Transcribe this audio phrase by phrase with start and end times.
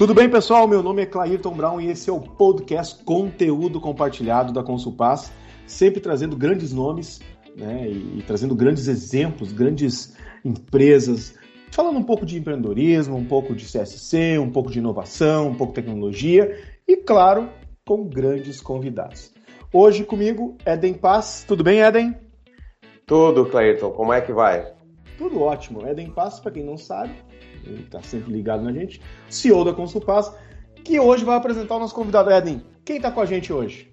[0.00, 0.66] Tudo bem, pessoal?
[0.66, 5.30] Meu nome é Clairton Brown e esse é o podcast Conteúdo Compartilhado da Consulpaz,
[5.66, 7.20] sempre trazendo grandes nomes
[7.54, 11.34] né, e, e trazendo grandes exemplos, grandes empresas,
[11.70, 15.74] falando um pouco de empreendedorismo, um pouco de CSC, um pouco de inovação, um pouco
[15.74, 16.58] de tecnologia
[16.88, 17.50] e, claro,
[17.86, 19.32] com grandes convidados.
[19.72, 21.44] Hoje comigo, Eden Paz.
[21.46, 22.29] Tudo bem, Eden?
[23.10, 23.90] Tudo, Clayton.
[23.90, 24.72] Como é que vai?
[25.18, 25.84] Tudo ótimo.
[25.84, 27.12] Eden Paz, para quem não sabe,
[27.66, 30.32] ele está sempre ligado na gente, CEO da Consulpaz,
[30.84, 32.30] que hoje vai apresentar o nosso convidado.
[32.30, 33.92] Eden, quem está com a gente hoje?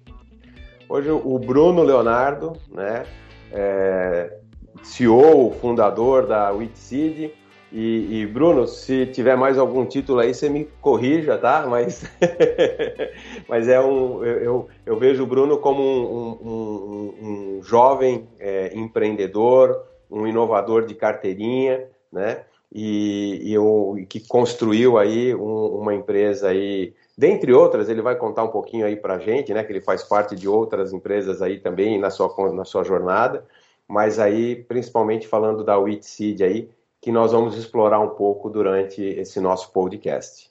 [0.88, 3.06] Hoje o Bruno Leonardo, né?
[3.50, 4.38] É,
[4.84, 7.32] CEO, fundador da Witseed,
[7.70, 11.66] e, e, Bruno, se tiver mais algum título aí, você me corrija, tá?
[11.66, 12.02] Mas,
[13.46, 17.14] mas é um, eu, eu vejo o Bruno como um, um,
[17.58, 22.44] um jovem é, empreendedor, um inovador de carteirinha, né?
[22.72, 28.86] E, e que construiu aí uma empresa aí, dentre outras, ele vai contar um pouquinho
[28.86, 29.62] aí para gente, né?
[29.62, 33.44] Que ele faz parte de outras empresas aí também na sua, na sua jornada,
[33.86, 36.68] mas aí principalmente falando da Witseed aí,
[37.00, 40.50] que nós vamos explorar um pouco durante esse nosso podcast.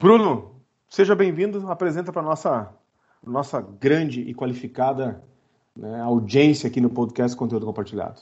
[0.00, 0.56] Bruno,
[0.88, 1.70] seja bem-vindo.
[1.70, 2.72] Apresenta para nossa
[3.24, 5.22] nossa grande e qualificada
[5.76, 8.20] né, audiência aqui no podcast Conteúdo Compartilhado.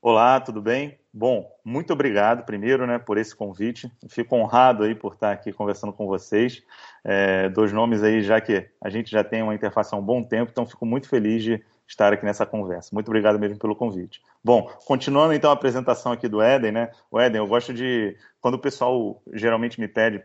[0.00, 0.98] Olá, tudo bem?
[1.12, 3.92] Bom, muito obrigado primeiro, né, por esse convite.
[4.08, 6.62] Fico honrado aí por estar aqui conversando com vocês.
[7.04, 10.22] É, dois nomes aí, já que a gente já tem uma interface há um bom
[10.22, 12.90] tempo, então fico muito feliz de estar aqui nessa conversa.
[12.92, 14.22] Muito obrigado mesmo pelo convite.
[14.42, 16.90] Bom, continuando então a apresentação aqui do Éden, né?
[17.10, 20.22] O Éden, eu gosto de quando o pessoal geralmente me pede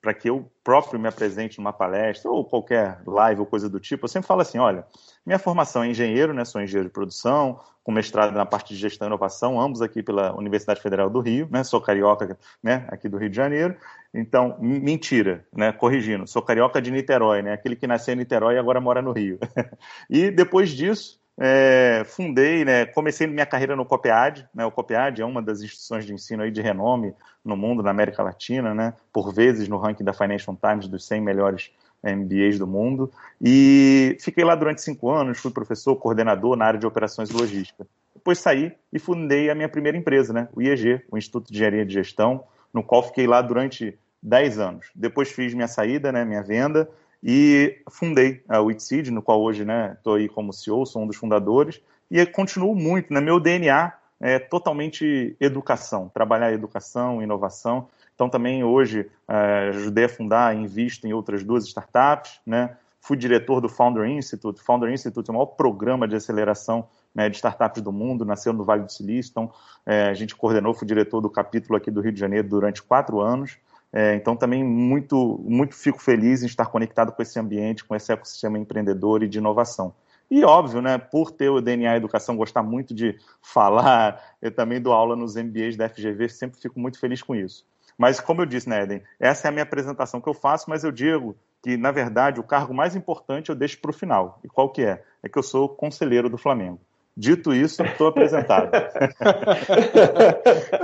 [0.00, 4.04] para que eu próprio me apresente numa palestra ou qualquer live ou coisa do tipo,
[4.04, 4.86] eu sempre falo assim, olha,
[5.26, 9.06] minha formação é engenheiro, né, sou engenheiro de produção, com mestrado na parte de gestão
[9.06, 13.16] e inovação, ambos aqui pela Universidade Federal do Rio, né, sou carioca, né, aqui do
[13.16, 13.76] Rio de Janeiro,
[14.14, 18.58] então, mentira, né, corrigindo, sou carioca de Niterói, né, aquele que nasceu em Niterói e
[18.58, 19.38] agora mora no Rio.
[20.08, 25.24] e depois disso, é, fundei, né, comecei minha carreira no COPEAD, né, o COPEAD é
[25.24, 29.32] uma das instituições de ensino aí de renome no mundo, na América Latina, né, por
[29.32, 31.70] vezes no ranking da Financial Times dos 100 melhores
[32.02, 33.10] MBAs do mundo,
[33.40, 37.86] e fiquei lá durante cinco anos, fui professor, coordenador na área de operações e logística.
[38.14, 41.86] Depois saí e fundei a minha primeira empresa, né, o IEG, o Instituto de Engenharia
[41.86, 42.44] de Gestão,
[42.74, 44.86] no qual fiquei lá durante 10 anos.
[44.94, 46.88] Depois fiz minha saída, né, minha venda,
[47.22, 51.16] e fundei a Witseed, no qual hoje estou né, aí como CEO, sou um dos
[51.16, 51.80] fundadores,
[52.10, 59.08] e continuo muito, né, meu DNA é totalmente educação, trabalhar educação, inovação, então também hoje
[59.28, 64.04] é, ajudei a fundar e invisto em outras duas startups, né, fui diretor do Founder
[64.08, 68.52] Institute, Founder Institute é o maior programa de aceleração né, de startups do mundo, nasceu
[68.52, 69.52] no Vale do Silício, então
[69.86, 73.20] é, a gente coordenou, fui diretor do capítulo aqui do Rio de Janeiro durante quatro
[73.20, 73.58] anos,
[73.92, 78.12] é, então, também muito, muito fico feliz em estar conectado com esse ambiente, com esse
[78.12, 79.94] ecossistema empreendedor e de inovação.
[80.30, 84.92] E óbvio, né, por ter o DNA Educação, gostar muito de falar, eu também dou
[84.92, 87.64] aula nos MBAs da FGV, sempre fico muito feliz com isso.
[87.96, 90.84] Mas, como eu disse, né, Eden, essa é a minha apresentação que eu faço, mas
[90.84, 94.38] eu digo que, na verdade, o cargo mais importante eu deixo para o final.
[94.44, 95.02] E qual que é?
[95.22, 96.78] É que eu sou conselheiro do Flamengo.
[97.18, 98.70] Dito isso, estou apresentado.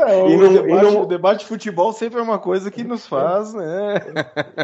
[0.07, 1.01] É, o, no, debate, no...
[1.01, 3.95] o, debate, de futebol sempre é uma coisa que nos faz, né?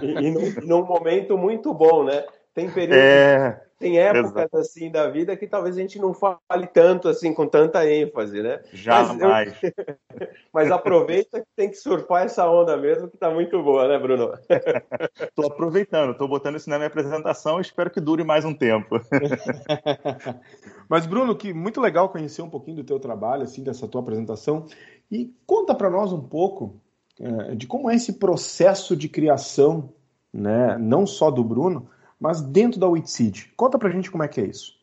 [0.02, 2.24] E, e num, num momento muito bom, né?
[2.54, 3.62] Tem período é...
[3.80, 4.58] Tem épocas Exato.
[4.58, 8.60] assim da vida que talvez a gente não fale tanto assim com tanta ênfase, né?
[8.74, 9.18] Jamais.
[9.18, 9.96] Mas, eu...
[10.52, 14.34] Mas aproveita que tem que surfar essa onda mesmo, que tá muito boa, né, Bruno?
[15.18, 19.00] Estou aproveitando, estou botando isso na minha apresentação e espero que dure mais um tempo.
[20.86, 24.66] Mas Bruno, que muito legal conhecer um pouquinho do teu trabalho, assim, dessa tua apresentação
[25.10, 26.78] e conta para nós um pouco
[27.18, 29.94] é, de como é esse processo de criação,
[30.30, 31.88] né, não só do Bruno,
[32.20, 33.52] mas dentro da Witseed.
[33.56, 34.78] Conta pra gente como é que é isso.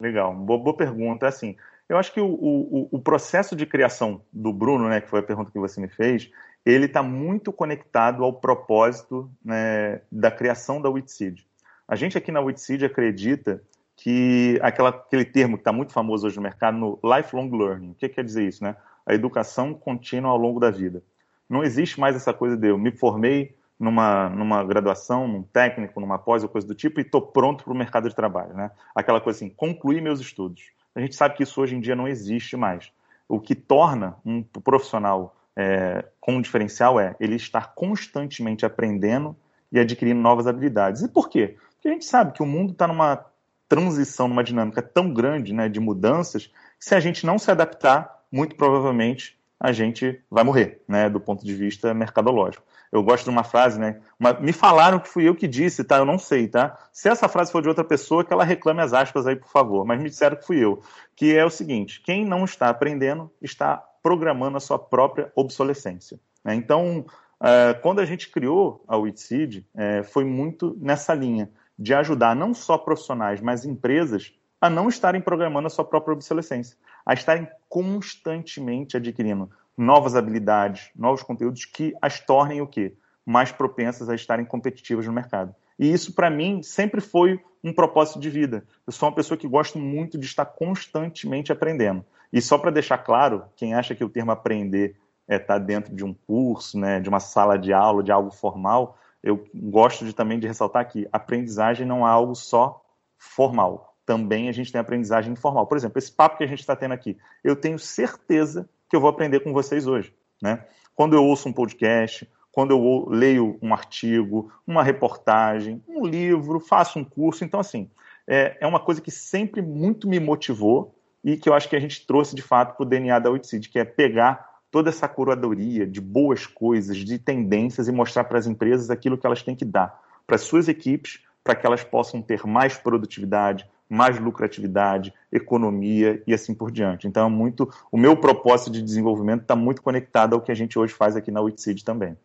[0.00, 1.28] Legal, boa, boa pergunta.
[1.28, 1.56] Assim,
[1.88, 5.22] eu acho que o, o, o, processo de criação do Bruno, né, que foi a
[5.22, 6.30] pergunta que você me fez,
[6.64, 11.46] ele está muito conectado ao propósito né, da criação da Witseed.
[11.86, 13.62] A gente aqui na Witseed acredita
[13.96, 17.90] que aquela, aquele termo que está muito famoso hoje no mercado, no lifelong learning.
[17.90, 18.64] O que quer dizer isso?
[18.64, 18.74] Né?
[19.06, 21.02] A educação contínua ao longo da vida.
[21.48, 26.18] Não existe mais essa coisa de eu me formei, numa, numa graduação, num técnico, numa
[26.18, 28.54] pós ou coisa do tipo, e estou pronto para o mercado de trabalho.
[28.54, 28.70] Né?
[28.94, 30.62] Aquela coisa assim, concluir meus estudos.
[30.94, 32.92] A gente sabe que isso hoje em dia não existe mais.
[33.28, 39.36] O que torna um profissional é, com um diferencial é ele estar constantemente aprendendo
[39.72, 41.02] e adquirindo novas habilidades.
[41.02, 41.56] E por quê?
[41.74, 43.24] Porque a gente sabe que o mundo está numa
[43.68, 48.56] transição, numa dinâmica tão grande né, de mudanças, se a gente não se adaptar, muito
[48.56, 52.62] provavelmente a gente vai morrer, né, do ponto de vista mercadológico.
[52.92, 53.98] Eu gosto de uma frase, né?
[54.20, 55.96] Uma, me falaram que fui eu que disse, tá?
[55.96, 56.76] Eu não sei, tá?
[56.92, 59.86] Se essa frase for de outra pessoa, que ela reclame as aspas aí, por favor.
[59.86, 60.82] Mas me disseram que fui eu.
[61.16, 66.20] Que é o seguinte: quem não está aprendendo está programando a sua própria obsolescência.
[66.44, 66.54] Né?
[66.54, 67.06] Então,
[67.40, 72.52] uh, quando a gente criou a Witseed, uh, foi muito nessa linha de ajudar não
[72.52, 74.30] só profissionais, mas empresas
[74.60, 81.22] a não estarem programando a sua própria obsolescência a estarem constantemente adquirindo novas habilidades, novos
[81.22, 82.94] conteúdos que as tornem o quê?
[83.26, 85.54] Mais propensas a estarem competitivas no mercado.
[85.78, 88.64] E isso, para mim, sempre foi um propósito de vida.
[88.86, 92.04] Eu sou uma pessoa que gosto muito de estar constantemente aprendendo.
[92.32, 94.96] E só para deixar claro, quem acha que o termo aprender
[95.26, 98.98] é estar dentro de um curso, né, de uma sala de aula, de algo formal,
[99.22, 102.84] eu gosto de, também de ressaltar que aprendizagem não é algo só
[103.16, 105.66] formal também a gente tem aprendizagem informal.
[105.66, 109.00] Por exemplo, esse papo que a gente está tendo aqui, eu tenho certeza que eu
[109.00, 110.14] vou aprender com vocês hoje.
[110.42, 110.64] Né?
[110.94, 116.98] Quando eu ouço um podcast, quando eu leio um artigo, uma reportagem, um livro, faço
[116.98, 117.44] um curso.
[117.44, 117.90] Então, assim,
[118.26, 121.80] é, é uma coisa que sempre muito me motivou e que eu acho que a
[121.80, 125.86] gente trouxe de fato para o DNA da Witseed, que é pegar toda essa curadoria
[125.86, 129.64] de boas coisas, de tendências e mostrar para as empresas aquilo que elas têm que
[129.64, 136.22] dar para as suas equipes, para que elas possam ter mais produtividade, mais lucratividade, economia
[136.26, 137.06] e assim por diante.
[137.06, 140.78] Então, é muito o meu propósito de desenvolvimento está muito conectado ao que a gente
[140.78, 142.16] hoje faz aqui na Witseed também.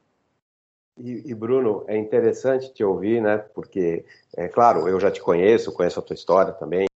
[0.97, 3.38] E, e, Bruno, é interessante te ouvir, né?
[3.38, 6.88] Porque, é claro, eu já te conheço, conheço a tua história também.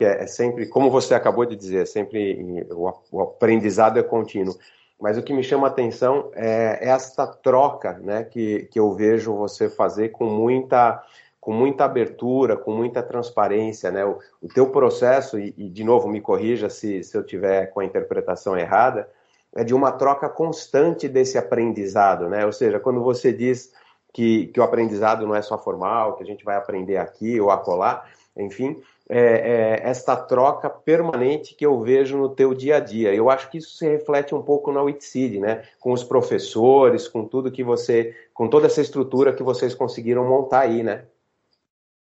[0.00, 4.56] É, é sempre, como você acabou de dizer, é sempre o, o aprendizado é contínuo.
[5.00, 8.24] Mas o que me chama a atenção é esta troca, né?
[8.24, 11.04] Que, que eu vejo você fazer com muita
[11.48, 14.04] com muita abertura, com muita transparência, né?
[14.04, 17.80] O, o teu processo, e, e, de novo me corrija se, se eu tiver com
[17.80, 19.08] a interpretação errada,
[19.56, 22.44] é de uma troca constante desse aprendizado, né?
[22.44, 23.72] Ou seja, quando você diz
[24.12, 27.50] que, que o aprendizado não é só formal, que a gente vai aprender aqui ou
[27.50, 28.04] acolá,
[28.36, 33.14] enfim, é, é, esta troca permanente que eu vejo no teu dia a dia.
[33.14, 35.62] Eu acho que isso se reflete um pouco na Witseed, né?
[35.80, 40.60] Com os professores, com tudo que você, com toda essa estrutura que vocês conseguiram montar
[40.60, 41.06] aí, né?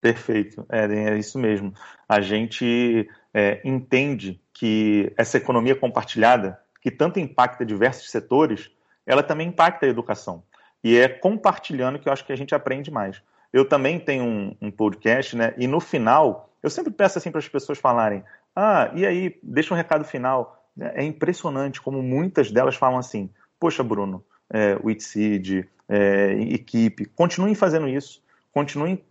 [0.06, 1.74] Perfeito, é, é isso mesmo.
[2.08, 8.70] A gente é, entende que essa economia compartilhada, que tanto impacta diversos setores,
[9.04, 10.44] ela também impacta a educação.
[10.84, 13.20] E é compartilhando que eu acho que a gente aprende mais.
[13.52, 15.52] Eu também tenho um, um podcast, né?
[15.58, 18.22] E no final, eu sempre peço assim para as pessoas falarem:
[18.54, 20.64] ah, e aí, deixa um recado final.
[20.78, 24.78] É impressionante como muitas delas falam assim: poxa, Bruno, é,
[25.88, 28.24] é, equipe, continuem fazendo isso
[28.56, 29.04] continuem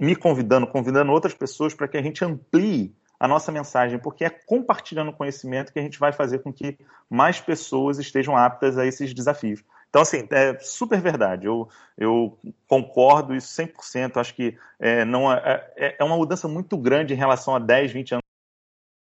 [0.00, 4.28] me convidando, convidando outras pessoas para que a gente amplie a nossa mensagem, porque é
[4.30, 6.76] compartilhando conhecimento que a gente vai fazer com que
[7.08, 9.62] mais pessoas estejam aptas a esses desafios.
[9.88, 11.46] Então, assim, é super verdade.
[11.46, 12.36] Eu, eu
[12.66, 14.16] concordo isso 100%.
[14.16, 17.92] Acho que é, não é, é, é uma mudança muito grande em relação a 10,
[17.92, 18.22] 20 anos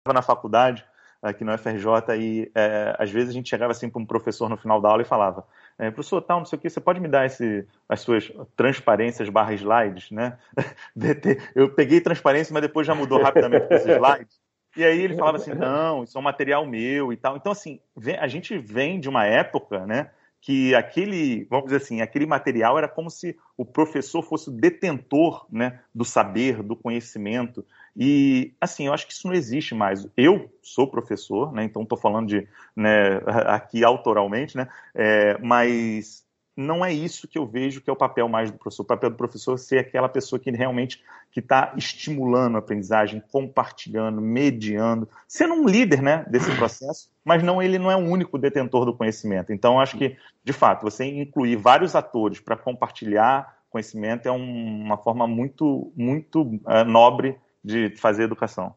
[0.06, 0.86] na faculdade
[1.20, 4.58] aqui no FRJ e é, às vezes a gente chegava assim para um professor no
[4.58, 5.44] final da aula e falava
[5.78, 9.28] é, professor tal, não sei o que, você pode me dar esse, as suas transparências
[9.28, 10.38] barra slides, né?
[11.54, 14.40] Eu peguei transparência, mas depois já mudou rapidamente para slides.
[14.76, 17.36] E aí ele falava assim, não, isso é um material meu e tal.
[17.36, 17.78] Então, assim,
[18.18, 20.10] a gente vem de uma época, né,
[20.44, 25.46] que aquele, vamos dizer assim, aquele material era como se o professor fosse o detentor
[25.50, 27.64] né, do saber, do conhecimento.
[27.96, 30.06] E, assim, eu acho que isso não existe mais.
[30.14, 32.46] Eu sou professor, né, então estou falando de,
[32.76, 36.23] né, aqui autoralmente, né, é, mas
[36.56, 38.82] não é isso que eu vejo que é o papel mais do professor.
[38.82, 43.22] O papel do professor é ser aquela pessoa que realmente que está estimulando a aprendizagem,
[43.32, 48.38] compartilhando, mediando, sendo um líder né, desse processo, mas não ele não é o único
[48.38, 49.52] detentor do conhecimento.
[49.52, 54.96] Então, acho que, de fato, você incluir vários atores para compartilhar conhecimento é um, uma
[54.96, 58.72] forma muito, muito uh, nobre de fazer educação.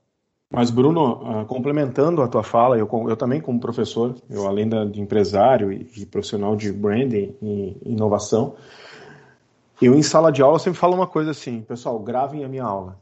[0.49, 5.01] Mas, Bruno, uh, complementando a tua fala, eu, eu também, como professor, eu além de
[5.01, 8.55] empresário e, e profissional de branding e inovação,
[9.81, 12.99] eu em sala de aula sempre falo uma coisa assim, pessoal, gravem a minha aula.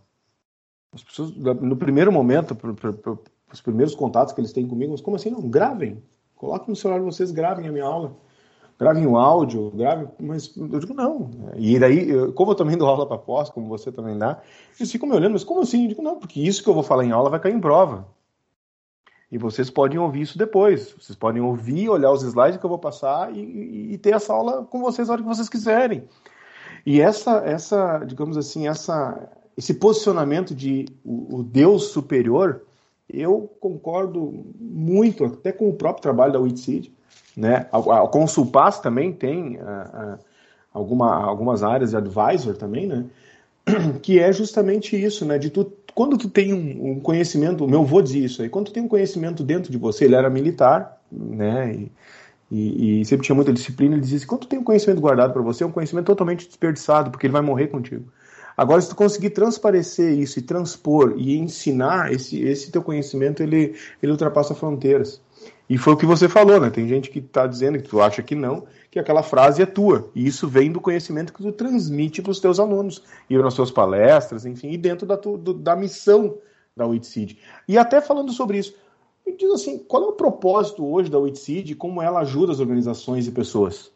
[0.92, 4.92] As pessoas, no primeiro momento, pro, pro, pro, os primeiros contatos que eles têm comigo,
[4.92, 5.30] mas como assim?
[5.30, 6.02] Não, gravem.
[6.36, 8.16] Coloquem no celular de vocês, gravem a minha aula
[8.80, 11.32] grave um áudio, grave, mas eu digo não.
[11.56, 14.42] E daí, como eu também dou aula para pós, como você também dá,
[14.80, 15.84] eles ficam me olhando, mas como assim?
[15.84, 18.08] Eu digo não, porque isso que eu vou falar em aula vai cair em prova.
[19.32, 20.96] E vocês podem ouvir isso depois.
[21.00, 24.64] Vocês podem ouvir, olhar os slides que eu vou passar e, e ter essa aula
[24.66, 26.08] com vocês a hora que vocês quiserem.
[26.86, 32.64] E essa, essa, digamos assim, essa esse posicionamento de o, o Deus superior,
[33.10, 36.94] eu concordo muito, até com o próprio trabalho da Witseed,
[37.36, 37.68] né?
[37.72, 40.20] A, a Consulpass também tem a, a,
[40.74, 43.06] alguma, algumas áreas de advisor também, né?
[44.02, 45.38] Que é justamente isso, né?
[45.38, 48.68] De tu, quando tu tem um, um conhecimento, o meu avô dizia isso aí, quando
[48.68, 51.74] tu tem um conhecimento dentro de você, ele era militar, né?
[51.74, 51.92] E,
[52.52, 55.34] e, e sempre tinha muita disciplina, ele dizia assim, quando tu tem um conhecimento guardado
[55.34, 58.06] para você, é um conhecimento totalmente desperdiçado, porque ele vai morrer contigo.
[58.58, 63.76] Agora, se tu conseguir transparecer isso e transpor e ensinar, esse, esse teu conhecimento, ele,
[64.02, 65.22] ele ultrapassa fronteiras.
[65.68, 66.70] E foi o que você falou, né?
[66.70, 70.10] Tem gente que está dizendo que tu acha que não, que aquela frase é tua.
[70.14, 73.72] E isso vem do conhecimento que tu transmite para os teus alunos, e nas suas
[73.72, 76.38] palestras, enfim, e dentro da, tu, do, da missão
[76.76, 77.40] da WITSEED.
[77.68, 78.76] E até falando sobre isso,
[79.26, 82.60] me diz assim, qual é o propósito hoje da WITSEED e como ela ajuda as
[82.60, 83.92] organizações e pessoas?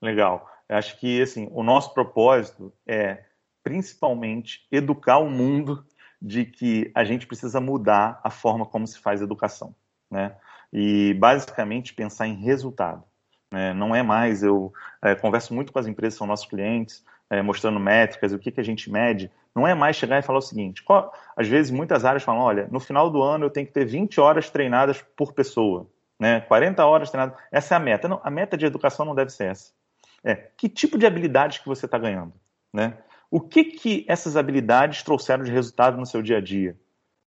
[0.00, 0.48] Legal.
[0.68, 3.24] Eu acho que assim, o nosso propósito é
[3.62, 5.84] principalmente educar o mundo
[6.20, 9.74] de que a gente precisa mudar a forma como se faz educação,
[10.10, 10.36] né?
[10.74, 13.04] E basicamente pensar em resultado.
[13.52, 13.72] Né?
[13.72, 17.78] Não é mais eu é, converso muito com as empresas, são nossos clientes, é, mostrando
[17.78, 19.30] métricas, o que, que a gente mede.
[19.54, 22.68] Não é mais chegar e falar o seguinte: qual, às vezes muitas áreas falam, olha,
[22.70, 25.88] no final do ano eu tenho que ter 20 horas treinadas por pessoa,
[26.18, 26.40] né?
[26.40, 27.38] 40 horas treinadas.
[27.52, 28.08] Essa é a meta.
[28.08, 29.72] Não, a meta de educação não deve ser essa.
[30.24, 32.32] É que tipo de habilidades que você está ganhando,
[32.72, 32.98] né?
[33.30, 36.76] O que, que essas habilidades trouxeram de resultado no seu dia a dia?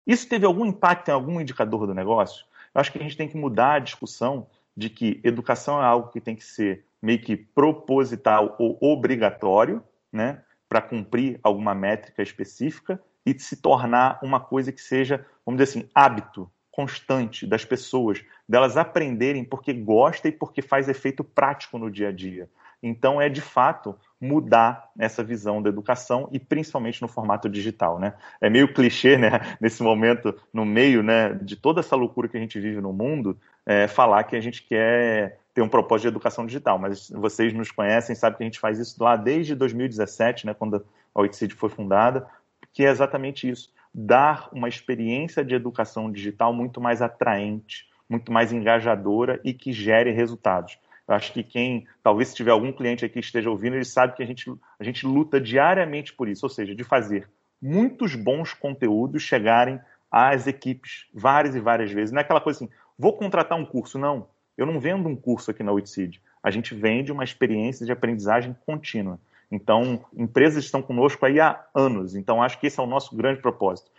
[0.07, 2.45] Isso teve algum impacto em algum indicador do negócio?
[2.75, 6.21] Acho que a gente tem que mudar a discussão de que educação é algo que
[6.21, 13.39] tem que ser meio que proposital ou obrigatório, né, para cumprir alguma métrica específica e
[13.39, 19.45] se tornar uma coisa que seja, vamos dizer assim, hábito constante das pessoas, delas aprenderem
[19.45, 22.51] porque gosta e porque faz efeito prático no dia a dia.
[22.83, 28.15] Então é de fato mudar essa visão da educação e principalmente no formato digital, né?
[28.41, 29.31] É meio clichê, né?
[29.61, 33.39] Nesse momento, no meio, né, de toda essa loucura que a gente vive no mundo,
[33.67, 36.79] é, falar que a gente quer ter um propósito de educação digital.
[36.79, 40.85] Mas vocês nos conhecem, sabem que a gente faz isso lá desde 2017, né, quando
[41.15, 42.27] a OITCID foi fundada,
[42.73, 48.53] que é exatamente isso: dar uma experiência de educação digital muito mais atraente, muito mais
[48.53, 50.79] engajadora e que gere resultados.
[51.07, 54.17] Eu acho que quem, talvez se tiver algum cliente aqui que esteja ouvindo, ele sabe
[54.17, 57.29] que a gente, a gente luta diariamente por isso, ou seja, de fazer
[57.61, 59.81] muitos bons conteúdos chegarem
[60.11, 62.13] às equipes várias e várias vezes.
[62.13, 63.99] Não é aquela coisa assim, vou contratar um curso.
[63.99, 66.21] Não, eu não vendo um curso aqui na Witseed.
[66.43, 69.19] A gente vende uma experiência de aprendizagem contínua.
[69.51, 72.15] Então, empresas estão conosco aí há anos.
[72.15, 73.91] Então, acho que esse é o nosso grande propósito.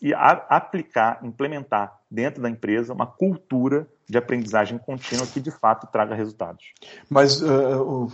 [0.00, 6.14] E aplicar, implementar dentro da empresa uma cultura de aprendizagem contínua que de fato traga
[6.14, 6.66] resultados.
[7.08, 8.12] Mas, uh,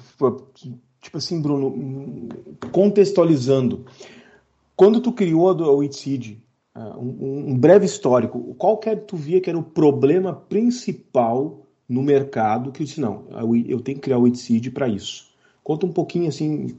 [1.00, 2.28] tipo assim, Bruno,
[2.71, 3.85] contextualizando,
[4.76, 6.40] quando tu criou a Witseed,
[6.75, 12.00] uh, um, um, breve histórico, qual que tu via que era o problema principal no
[12.00, 13.25] mercado que eu disse, não,
[13.67, 15.26] eu tenho que criar o Witseed para isso.
[15.64, 16.78] Conta um pouquinho assim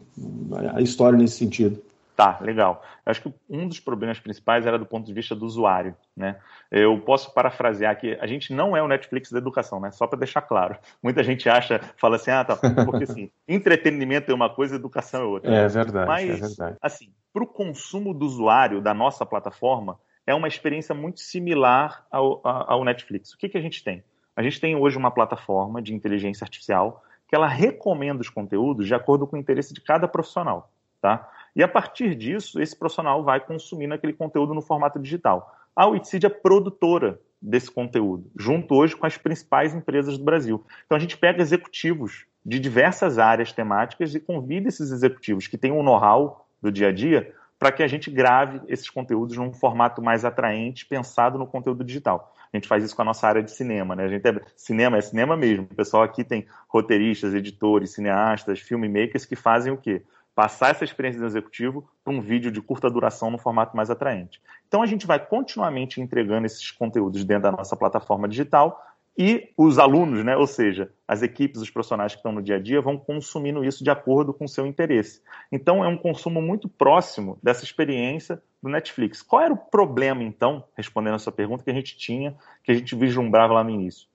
[0.74, 1.82] a história nesse sentido.
[2.20, 2.84] Tá, legal.
[3.06, 6.36] Eu acho que um dos problemas principais era do ponto de vista do usuário, né?
[6.70, 9.90] Eu posso parafrasear que a gente não é o Netflix da educação, né?
[9.92, 10.76] Só para deixar claro.
[11.02, 15.24] Muita gente acha, fala assim, ah, tá, porque assim, entretenimento é uma coisa, educação é
[15.24, 15.50] outra.
[15.50, 16.78] É verdade, Mas, é verdade.
[16.82, 19.98] assim, para o consumo do usuário da nossa plataforma,
[20.28, 23.32] é uma experiência muito similar ao, ao Netflix.
[23.32, 24.04] O que, que a gente tem?
[24.36, 28.94] A gente tem hoje uma plataforma de inteligência artificial que ela recomenda os conteúdos de
[28.94, 30.70] acordo com o interesse de cada profissional,
[31.02, 31.26] tá?
[31.56, 35.56] E a partir disso, esse profissional vai consumindo aquele conteúdo no formato digital.
[35.76, 40.66] A Witseed é produtora desse conteúdo, junto hoje com as principais empresas do Brasil.
[40.86, 45.72] Então a gente pega executivos de diversas áreas temáticas e convida esses executivos que têm
[45.72, 50.02] um know-how do dia a dia para que a gente grave esses conteúdos num formato
[50.02, 52.34] mais atraente, pensado no conteúdo digital.
[52.52, 54.06] A gente faz isso com a nossa área de cinema, né?
[54.06, 55.68] A gente é cinema, é cinema mesmo.
[55.70, 60.02] O pessoal aqui tem roteiristas, editores, cineastas, filmmakers que fazem o quê?
[60.40, 64.42] Passar essa experiência do executivo para um vídeo de curta duração no formato mais atraente.
[64.70, 68.82] Então a gente vai continuamente entregando esses conteúdos dentro da nossa plataforma digital
[69.18, 72.60] e os alunos, né, ou seja, as equipes, os profissionais que estão no dia a
[72.60, 75.22] dia, vão consumindo isso de acordo com o seu interesse.
[75.52, 79.22] Então é um consumo muito próximo dessa experiência do Netflix.
[79.22, 82.76] Qual era o problema, então, respondendo a sua pergunta, que a gente tinha, que a
[82.76, 84.08] gente vislumbrava lá no início?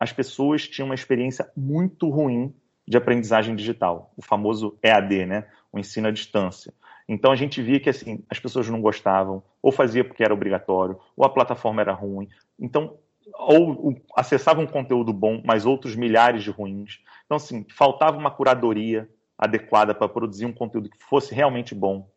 [0.00, 2.52] As pessoas tinham uma experiência muito ruim
[2.88, 5.44] de aprendizagem digital, o famoso EAD, né?
[5.70, 6.72] o ensino à distância.
[7.06, 10.98] Então a gente via que assim as pessoas não gostavam, ou fazia porque era obrigatório,
[11.16, 12.28] ou a plataforma era ruim.
[12.58, 12.96] Então
[13.34, 17.00] ou acessavam um conteúdo bom, mas outros milhares de ruins.
[17.26, 22.08] Então assim faltava uma curadoria adequada para produzir um conteúdo que fosse realmente bom.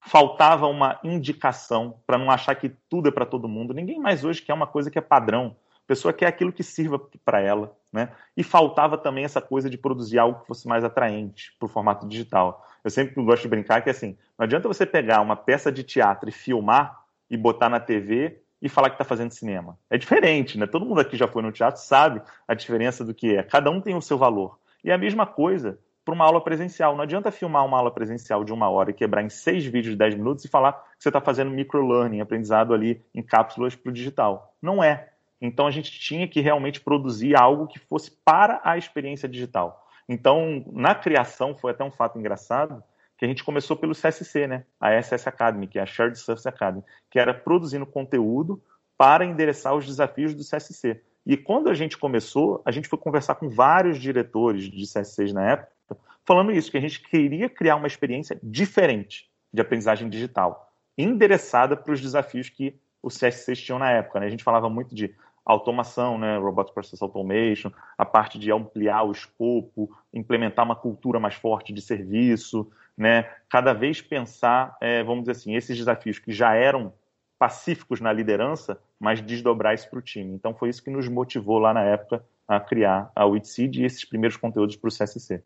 [0.00, 3.74] faltava uma indicação para não achar que tudo é para todo mundo.
[3.74, 5.56] Ninguém mais hoje quer uma coisa que é padrão.
[5.74, 8.10] A pessoa quer aquilo que sirva para ela, né?
[8.36, 12.06] E faltava também essa coisa de produzir algo que fosse mais atraente para o formato
[12.06, 12.62] digital.
[12.84, 16.28] Eu sempre gosto de brincar que assim, não adianta você pegar uma peça de teatro
[16.28, 17.00] e filmar
[17.30, 19.78] e botar na TV e falar que está fazendo cinema.
[19.88, 20.66] É diferente, né?
[20.66, 23.42] Todo mundo aqui já foi no teatro, sabe a diferença do que é.
[23.42, 24.58] Cada um tem o seu valor.
[24.84, 26.94] E a mesma coisa para uma aula presencial.
[26.94, 29.96] Não adianta filmar uma aula presencial de uma hora e quebrar em seis vídeos de
[29.96, 33.92] dez minutos e falar que você está fazendo microlearning, aprendizado ali em cápsulas para o
[33.92, 34.54] digital.
[34.62, 35.08] Não é.
[35.40, 39.86] Então a gente tinha que realmente produzir algo que fosse para a experiência digital.
[40.08, 42.82] Então, na criação, foi até um fato engraçado,
[43.18, 44.64] que a gente começou pelo CSC, né?
[44.80, 48.62] A SS Academy, que é a Shared Surface Academy, que era produzindo conteúdo
[48.96, 51.02] para endereçar os desafios do CSC.
[51.24, 55.50] E quando a gente começou, a gente foi conversar com vários diretores de CSCs na
[55.50, 61.76] época, falando isso, que a gente queria criar uma experiência diferente de aprendizagem digital, endereçada
[61.76, 64.20] para os desafios que os CSCs tinham na época.
[64.20, 64.26] Né?
[64.26, 65.14] A gente falava muito de
[65.46, 71.36] automação, né, Robotic Process Automation, a parte de ampliar o escopo, implementar uma cultura mais
[71.36, 76.54] forte de serviço, né, cada vez pensar, é, vamos dizer assim, esses desafios que já
[76.54, 76.92] eram
[77.38, 80.34] pacíficos na liderança, mas desdobrar isso para o time.
[80.34, 84.04] Então foi isso que nos motivou lá na época a criar a Witseed e esses
[84.04, 85.42] primeiros conteúdos para o CSC.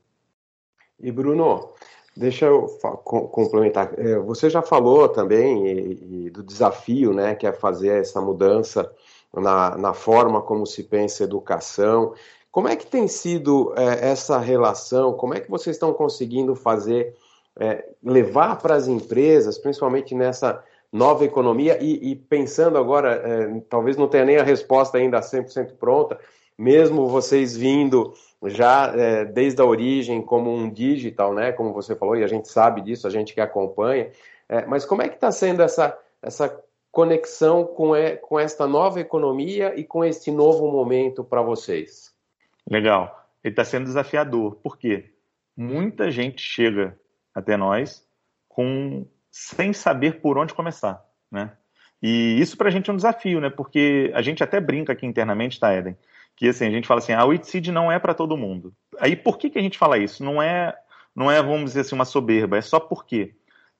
[0.99, 1.73] E Bruno,
[2.16, 2.66] deixa eu
[3.04, 3.99] complementar.
[3.99, 8.90] É, você já falou também e, e do desafio, né, que é fazer essa mudança
[9.34, 12.14] na, na forma como se pensa educação.
[12.50, 15.12] Como é que tem sido é, essa relação?
[15.12, 17.14] Como é que vocês estão conseguindo fazer,
[17.58, 23.96] é, levar para as empresas, principalmente nessa nova economia, e, e pensando agora, é, talvez
[23.96, 26.18] não tenha nem a resposta ainda 100% pronta,
[26.58, 28.12] mesmo vocês vindo
[28.46, 32.49] já é, desde a origem como um digital, né, como você falou, e a gente
[32.49, 34.10] sabe disso, a gente que acompanha,
[34.49, 36.49] é, mas como é que está sendo essa, essa
[36.90, 37.92] conexão com,
[38.23, 42.12] com esta nova economia e com este novo momento para vocês?
[42.68, 43.28] Legal.
[43.43, 44.56] Ele está sendo desafiador.
[44.56, 45.12] Por quê?
[45.56, 46.99] Muita gente chega
[47.34, 48.06] até nós
[48.49, 51.52] com sem saber por onde começar, né?
[52.02, 53.50] E isso para a gente é um desafio, né?
[53.50, 55.97] Porque a gente até brinca aqui internamente, tá, Eden?
[56.34, 58.75] Que assim, a gente fala assim, a Witseed não é para todo mundo.
[58.99, 60.25] Aí por que, que a gente fala isso?
[60.25, 60.75] Não é,
[61.15, 63.34] não é, vamos dizer assim, uma soberba, é só porque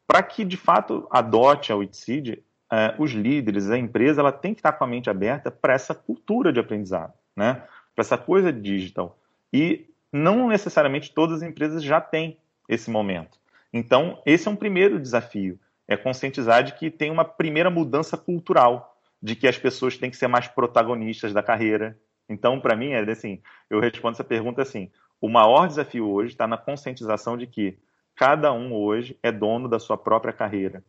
[0.07, 4.61] para que de fato adote a Witseed, uh, os líderes, a empresa, ela tem que
[4.61, 7.63] estar com a mente aberta para essa cultura de aprendizado, né?
[7.95, 9.19] para essa coisa digital.
[9.53, 13.39] E não necessariamente todas as empresas já têm esse momento.
[13.73, 18.97] Então, esse é um primeiro desafio, é conscientizar de que tem uma primeira mudança cultural,
[19.23, 21.99] de que as pessoas têm que ser mais protagonistas da carreira.
[22.29, 26.47] Então, para mim, é assim, eu respondo essa pergunta assim, o maior desafio hoje está
[26.47, 27.79] na conscientização de que
[28.17, 30.83] cada um hoje é dono da sua própria carreira.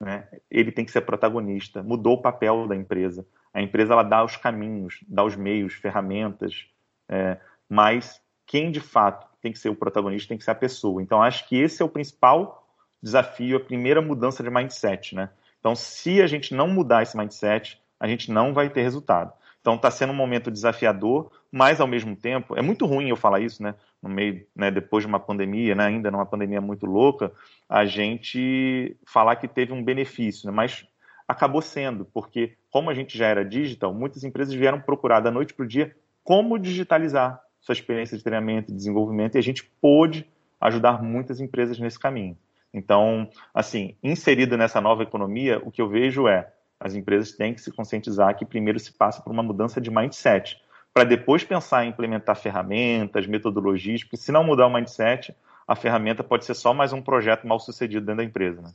[0.00, 0.28] Né?
[0.50, 1.82] Ele tem que ser protagonista.
[1.82, 3.26] Mudou o papel da empresa.
[3.52, 6.66] A empresa ela dá os caminhos, dá os meios, ferramentas,
[7.08, 11.02] é, mas quem de fato tem que ser o protagonista tem que ser a pessoa.
[11.02, 12.68] Então acho que esse é o principal
[13.02, 15.30] desafio, a primeira mudança de mindset, né?
[15.58, 19.32] Então se a gente não mudar esse mindset, a gente não vai ter resultado.
[19.66, 23.40] Então está sendo um momento desafiador, mas ao mesmo tempo é muito ruim eu falar
[23.40, 23.74] isso, né?
[24.00, 27.32] No meio, né, depois de uma pandemia, né, ainda numa pandemia muito louca,
[27.68, 30.54] a gente falar que teve um benefício, né?
[30.54, 30.86] Mas
[31.26, 35.52] acabou sendo, porque como a gente já era digital, muitas empresas vieram procurar da noite
[35.52, 40.30] para o dia como digitalizar sua experiência de treinamento e desenvolvimento e a gente pôde
[40.60, 42.38] ajudar muitas empresas nesse caminho.
[42.72, 47.60] Então, assim, inserido nessa nova economia, o que eu vejo é as empresas têm que
[47.60, 50.60] se conscientizar que primeiro se passa por uma mudança de mindset,
[50.92, 55.34] para depois pensar em implementar ferramentas, metodologias, porque se não mudar o mindset,
[55.66, 58.62] a ferramenta pode ser só mais um projeto mal sucedido dentro da empresa.
[58.62, 58.70] Né?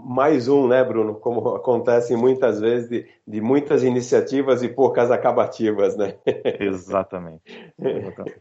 [0.00, 1.14] Mais um, né, Bruno?
[1.14, 6.14] Como acontece muitas vezes de, de muitas iniciativas e poucas acabativas, né?
[6.60, 7.42] Exatamente.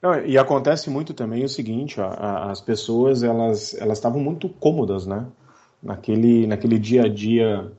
[0.02, 2.10] Não, e acontece muito também o seguinte, ó,
[2.52, 5.26] as pessoas elas elas estavam muito cômodas, né?
[5.82, 7.72] Naquele naquele dia a dia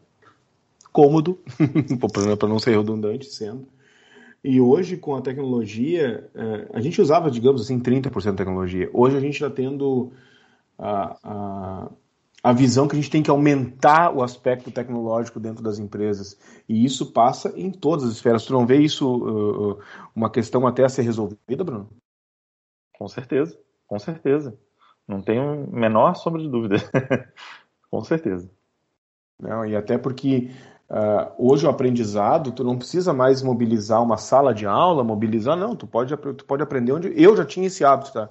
[0.92, 1.38] cômodo,
[2.38, 3.66] para não ser redundante sendo.
[4.42, 8.88] E hoje, com a tecnologia, é, a gente usava, digamos assim, 30% da tecnologia.
[8.92, 10.12] Hoje a gente está tendo
[10.78, 11.90] a, a,
[12.44, 16.38] a, visão que a gente tem que aumentar o aspecto tecnológico dentro das empresas.
[16.68, 18.44] E isso passa em todas as esferas.
[18.44, 19.78] Tu não vê isso uh, uh
[20.14, 21.88] uma questão até a ser resolvida, Bruno?
[22.96, 24.56] Com certeza, com certeza.
[25.06, 26.76] Não tenho menor sombra de dúvida.
[27.90, 28.48] com certeza.
[29.40, 30.50] Não, e até porque
[30.90, 35.76] Uh, hoje o aprendizado, tu não precisa mais mobilizar uma sala de aula, mobilizar, não,
[35.76, 37.12] tu pode, tu pode aprender onde.
[37.14, 38.30] Eu já tinha esse hábito, tá?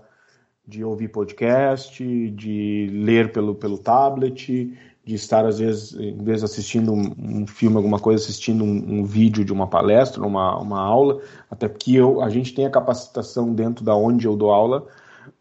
[0.66, 6.46] De ouvir podcast, de ler pelo, pelo tablet, de estar, às vezes, em vez de
[6.46, 10.82] assistindo um, um filme, alguma coisa, assistindo um, um, vídeo de uma palestra, uma, uma
[10.82, 14.86] aula, até porque eu, a gente tem a capacitação dentro da onde eu dou aula,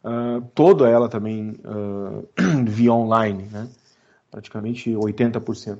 [0.04, 2.28] uh, toda ela também uh,
[2.64, 3.66] via online, né?
[4.30, 5.78] praticamente 80%.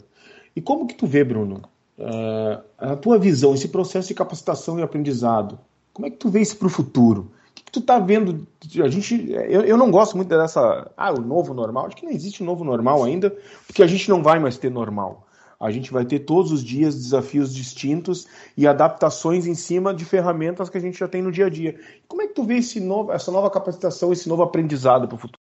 [0.56, 1.62] E como que tu vê, Bruno,
[1.98, 5.58] uh, a tua visão, esse processo de capacitação e aprendizado,
[5.92, 7.30] como é que tu vê isso para o futuro?
[7.66, 8.46] que tu tá vendo?
[8.82, 11.86] A gente, eu, eu não gosto muito dessa, ah, o novo normal.
[11.86, 15.26] Acho que não existe novo normal ainda, porque a gente não vai mais ter normal.
[15.58, 20.70] A gente vai ter todos os dias desafios distintos e adaptações em cima de ferramentas
[20.70, 21.78] que a gente já tem no dia a dia.
[22.06, 25.18] Como é que tu vê esse novo, essa nova capacitação, esse novo aprendizado para o
[25.18, 25.45] futuro?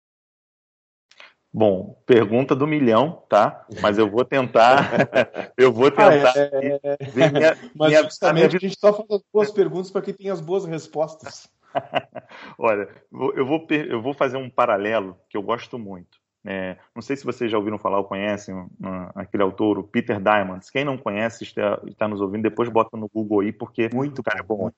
[1.52, 3.66] Bom, pergunta do milhão, tá?
[3.80, 4.90] Mas eu vou tentar.
[5.56, 6.32] eu vou tentar.
[6.36, 6.98] Ah, é, é...
[7.14, 8.56] Minha, Mas minha, justamente minha...
[8.56, 11.48] a gente só faz as boas perguntas para quem tem as boas respostas.
[12.58, 12.88] Olha,
[13.34, 16.18] eu vou, eu vou fazer um paralelo que eu gosto muito.
[16.46, 18.68] É, não sei se vocês já ouviram falar ou conhecem uh,
[19.14, 20.64] aquele autor, o Peter Diamond.
[20.70, 24.40] Quem não conhece, está, está, nos ouvindo, depois bota no Google aí, porque muito cara
[24.40, 24.70] é bom.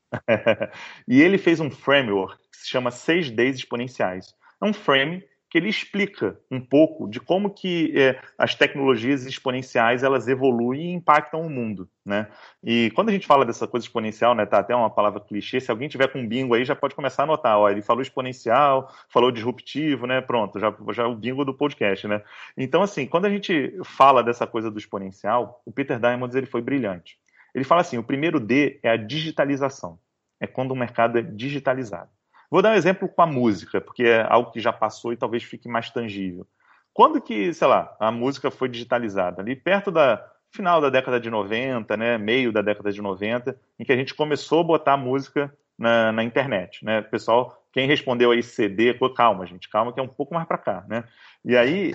[1.06, 4.34] e ele fez um framework que se chama 6Ds exponenciais.
[4.60, 10.04] É um frame que ele explica um pouco de como que é, as tecnologias exponenciais
[10.04, 12.28] elas evoluem e impactam o mundo, né?
[12.62, 15.70] E quando a gente fala dessa coisa exponencial, né, tá até uma palavra clichê, se
[15.70, 18.94] alguém tiver com um bingo aí já pode começar a anotar, ó, ele falou exponencial,
[19.08, 20.20] falou disruptivo, né?
[20.20, 22.22] Pronto, já já é o bingo do podcast, né?
[22.56, 26.62] Então assim, quando a gente fala dessa coisa do exponencial, o Peter Diamond ele foi
[26.62, 27.18] brilhante.
[27.52, 29.98] Ele fala assim, o primeiro D é a digitalização.
[30.38, 32.10] É quando o mercado é digitalizado.
[32.50, 35.44] Vou dar um exemplo com a música, porque é algo que já passou e talvez
[35.44, 36.46] fique mais tangível.
[36.92, 39.40] Quando que, sei lá, a música foi digitalizada?
[39.40, 43.84] Ali perto da final da década de 90, né, meio da década de 90, em
[43.84, 47.00] que a gente começou a botar música na, na internet, né?
[47.00, 50.84] Pessoal, quem respondeu aí CD, calma, gente, calma que é um pouco mais para cá,
[50.88, 51.04] né?
[51.44, 51.94] E aí,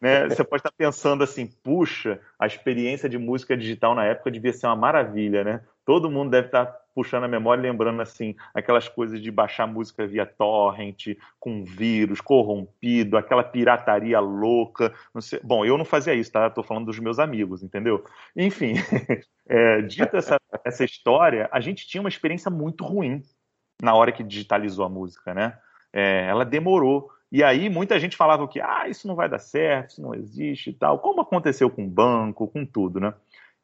[0.00, 4.52] né, você pode estar pensando assim, puxa, a experiência de música digital na época devia
[4.52, 5.62] ser uma maravilha, né?
[5.84, 10.26] Todo mundo deve estar puxando a memória, lembrando assim, aquelas coisas de baixar música via
[10.26, 14.92] torrent, com vírus, corrompido, aquela pirataria louca.
[15.42, 16.46] Bom, eu não fazia isso, tá?
[16.46, 18.04] Estou falando dos meus amigos, entendeu?
[18.36, 18.74] Enfim,
[19.48, 23.22] é, dita essa, essa história, a gente tinha uma experiência muito ruim
[23.82, 25.58] na hora que digitalizou a música, né?
[25.92, 27.10] É, ela demorou.
[27.30, 30.70] E aí muita gente falava que ah, isso não vai dar certo, isso não existe
[30.70, 33.14] e tal, como aconteceu com o banco, com tudo, né?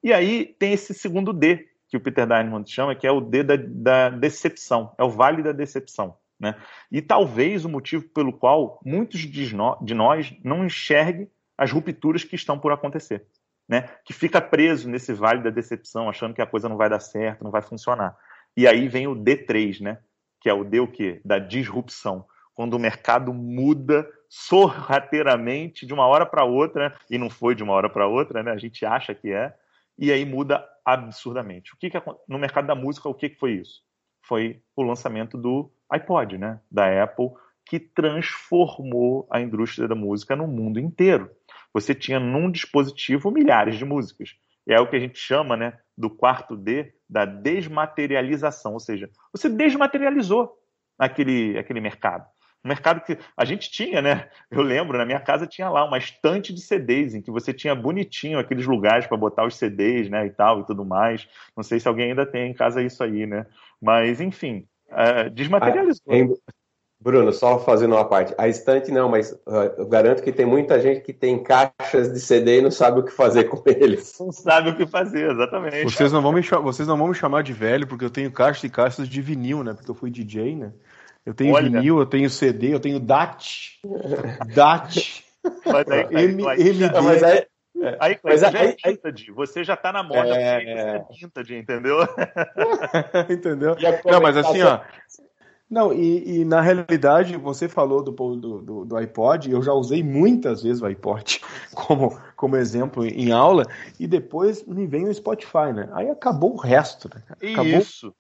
[0.03, 3.43] E aí tem esse segundo D, que o Peter Diamond chama, que é o D
[3.43, 6.17] da, da decepção, é o vale da decepção.
[6.39, 6.55] Né?
[6.93, 9.55] E talvez o motivo pelo qual muitos de
[9.95, 13.27] nós não enxerguem as rupturas que estão por acontecer.
[13.69, 13.89] Né?
[14.05, 17.43] Que fica preso nesse vale da decepção, achando que a coisa não vai dar certo,
[17.43, 18.17] não vai funcionar.
[18.57, 19.99] E aí vem o D3, né?
[20.41, 21.21] que é o D o quê?
[21.25, 22.25] Da disrupção.
[22.55, 27.73] Quando o mercado muda sorrateiramente de uma hora para outra, e não foi de uma
[27.73, 28.53] hora para outra, né?
[28.53, 29.55] a gente acha que é,
[29.99, 31.75] e aí muda absurdamente.
[31.75, 33.83] O que, que no mercado da música o que, que foi isso?
[34.23, 37.31] Foi o lançamento do iPod, né, da Apple,
[37.67, 41.31] que transformou a indústria da música no mundo inteiro.
[41.75, 44.35] Você tinha num dispositivo milhares de músicas.
[44.67, 49.49] É o que a gente chama, né, do quarto D da desmaterialização, ou seja, você
[49.49, 50.55] desmaterializou
[50.99, 52.27] aquele, aquele mercado.
[52.65, 54.29] Um mercado que a gente tinha, né?
[54.51, 57.75] Eu lembro, na minha casa tinha lá uma estante de CDs em que você tinha
[57.75, 61.29] bonitinho aqueles lugares para botar os CDs, né, e tal e tudo mais.
[61.57, 63.47] Não sei se alguém ainda tem em casa isso aí, né?
[63.81, 66.03] Mas enfim, é, desmaterializou.
[66.09, 66.53] Ah,
[67.01, 68.35] Bruno, só fazendo uma parte.
[68.37, 72.19] A estante não, mas uh, eu garanto que tem muita gente que tem caixas de
[72.19, 74.15] CD e não sabe o que fazer com eles.
[74.19, 75.85] Não sabe o que fazer, exatamente.
[75.85, 78.65] Vocês não vão me, vocês não vão me chamar de velho, porque eu tenho caixas
[78.65, 79.75] e caixas de vinil, né?
[79.75, 80.73] Porque eu fui DJ, né?
[81.29, 81.69] Eu tenho Olha.
[81.69, 83.79] vinil, eu tenho CD, eu tenho DAT.
[84.55, 85.23] DAT.
[85.67, 87.01] Mas aí, M, MD.
[87.03, 87.47] Mas aí,
[87.83, 87.97] é.
[88.01, 91.99] Aí, mas já aí, é vintage, você já tá na moda é, é vintage, entendeu?
[93.29, 93.77] entendeu?
[94.07, 94.81] Não, mas assim, ó.
[95.69, 100.03] Não, e, e, na realidade, você falou do, do, do, do, iPod, eu já usei
[100.03, 101.43] muitas vezes o iPod
[101.77, 103.65] como, como exemplo em aula,
[104.01, 105.91] e depois me vem o Spotify, né?
[105.93, 107.23] Aí acabou o resto, né?
[107.53, 107.81] Acabou...
[107.81, 108.15] Isso.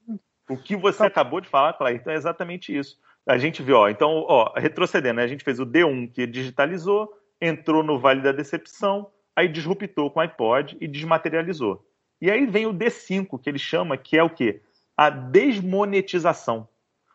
[0.48, 2.98] O que você acabou de falar, Clayton, é exatamente isso.
[3.26, 5.24] A gente viu, ó, então, ó, retrocedendo, né?
[5.24, 10.20] a gente fez o D1 que digitalizou, entrou no Vale da Decepção, aí disruptou com
[10.20, 11.86] o iPod e desmaterializou.
[12.20, 14.62] E aí vem o D5, que ele chama, que é o quê?
[14.96, 16.66] A desmonetização.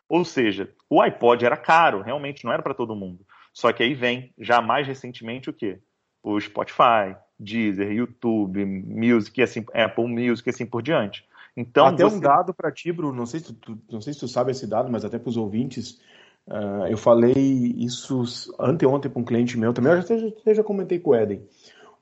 [0.08, 3.26] Ou seja, o iPod era caro, realmente não era para todo mundo.
[3.52, 5.80] Só que aí vem, já mais recentemente, o quê?
[6.22, 11.26] O Spotify, Deezer, YouTube, Music, assim, Apple Music e assim por diante.
[11.56, 12.16] Então, até você...
[12.16, 14.66] um dado para ti, Bruno, não sei, se tu, não sei se tu sabe esse
[14.66, 16.00] dado, mas até para os ouvintes,
[16.48, 18.24] uh, eu falei isso
[18.58, 21.42] anteontem para um cliente meu, também eu já, já, já comentei com o Eden.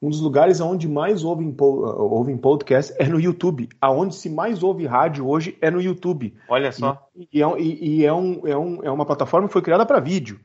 [0.00, 3.68] um dos lugares onde mais ouvem, ouvem podcast é no YouTube.
[3.80, 6.34] Aonde se mais ouve rádio hoje é no YouTube.
[6.48, 7.06] Olha só.
[7.14, 10.00] E, e, é, e é, um, é, um, é uma plataforma que foi criada para
[10.00, 10.40] vídeo.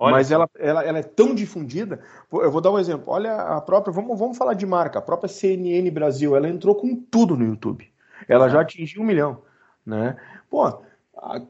[0.00, 2.00] Olha mas ela, ela, ela é tão difundida.
[2.32, 3.04] Eu vou dar um exemplo.
[3.06, 3.92] Olha a própria.
[3.92, 4.98] Vamos, vamos falar de marca.
[4.98, 6.34] A própria CNN Brasil.
[6.34, 7.86] Ela entrou com tudo no YouTube.
[8.28, 9.42] Ela já atingiu um milhão.
[9.84, 10.16] Né?
[10.48, 10.82] Pô,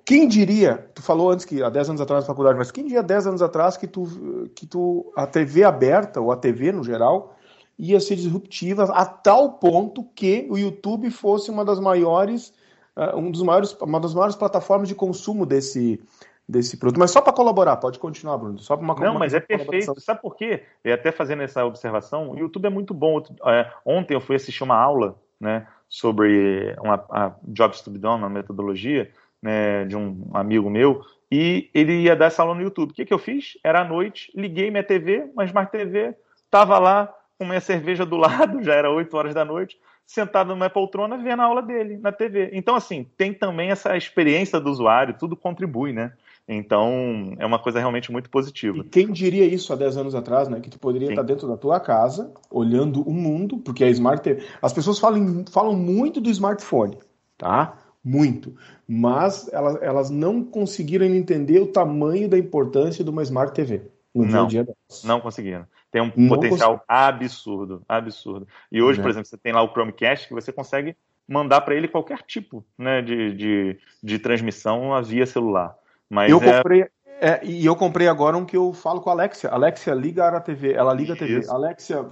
[0.04, 3.02] quem diria, tu falou antes que há 10 anos atrás na faculdade, mas quem diria
[3.02, 7.36] 10 anos atrás que tu, que tu a TV aberta, ou a TV no geral,
[7.78, 12.52] ia ser disruptiva a tal ponto que o YouTube fosse uma das maiores,
[12.96, 16.00] uh, um dos maiores, uma das maiores plataformas de consumo desse,
[16.46, 16.98] desse produto.
[16.98, 18.58] Mas só para colaborar, pode continuar, Bruno.
[18.58, 19.98] Só uma, Não, uma mas é perfeito.
[20.00, 20.64] Sabe por quê?
[20.84, 23.22] E até fazendo essa observação, o YouTube é muito bom.
[23.46, 28.22] É, ontem eu fui assistir uma aula né, sobre uma, a Jobs to be done,
[28.22, 29.10] uma metodologia,
[29.42, 32.92] né, de um amigo meu, e ele ia dar essa aula no YouTube.
[32.92, 33.58] O que, que eu fiz?
[33.64, 38.16] Era à noite, liguei minha TV, uma Smart TV, estava lá com minha cerveja do
[38.18, 42.12] lado, já era 8 horas da noite, sentado numa poltrona vendo a aula dele na
[42.12, 42.50] TV.
[42.52, 46.12] Então, assim, tem também essa experiência do usuário, tudo contribui, né?
[46.52, 48.78] Então, é uma coisa realmente muito positiva.
[48.78, 50.58] E quem diria isso há 10 anos atrás, né?
[50.58, 51.12] Que tu poderia Sim.
[51.12, 54.44] estar dentro da tua casa, olhando o mundo, porque a Smart TV...
[54.60, 56.98] As pessoas falam, falam muito do smartphone,
[57.38, 57.78] tá?
[58.02, 58.56] Muito.
[58.88, 63.82] Mas elas, elas não conseguiram entender o tamanho da importância de uma Smart TV
[64.12, 65.04] no não, dia a dia delas.
[65.04, 65.66] Não conseguiram.
[65.88, 68.48] Tem um não potencial absurdo, absurdo.
[68.72, 69.02] E hoje, é.
[69.02, 70.96] por exemplo, você tem lá o Chromecast que você consegue
[71.28, 75.76] mandar para ele qualquer tipo né, de, de, de transmissão via celular.
[76.10, 76.56] Mas eu é...
[76.56, 76.88] comprei,
[77.20, 79.50] é, e eu comprei agora um que eu falo com a Alexia.
[79.50, 80.72] Alexia, liga a TV.
[80.72, 81.46] Ela liga a TV.
[81.48, 82.06] Alexia,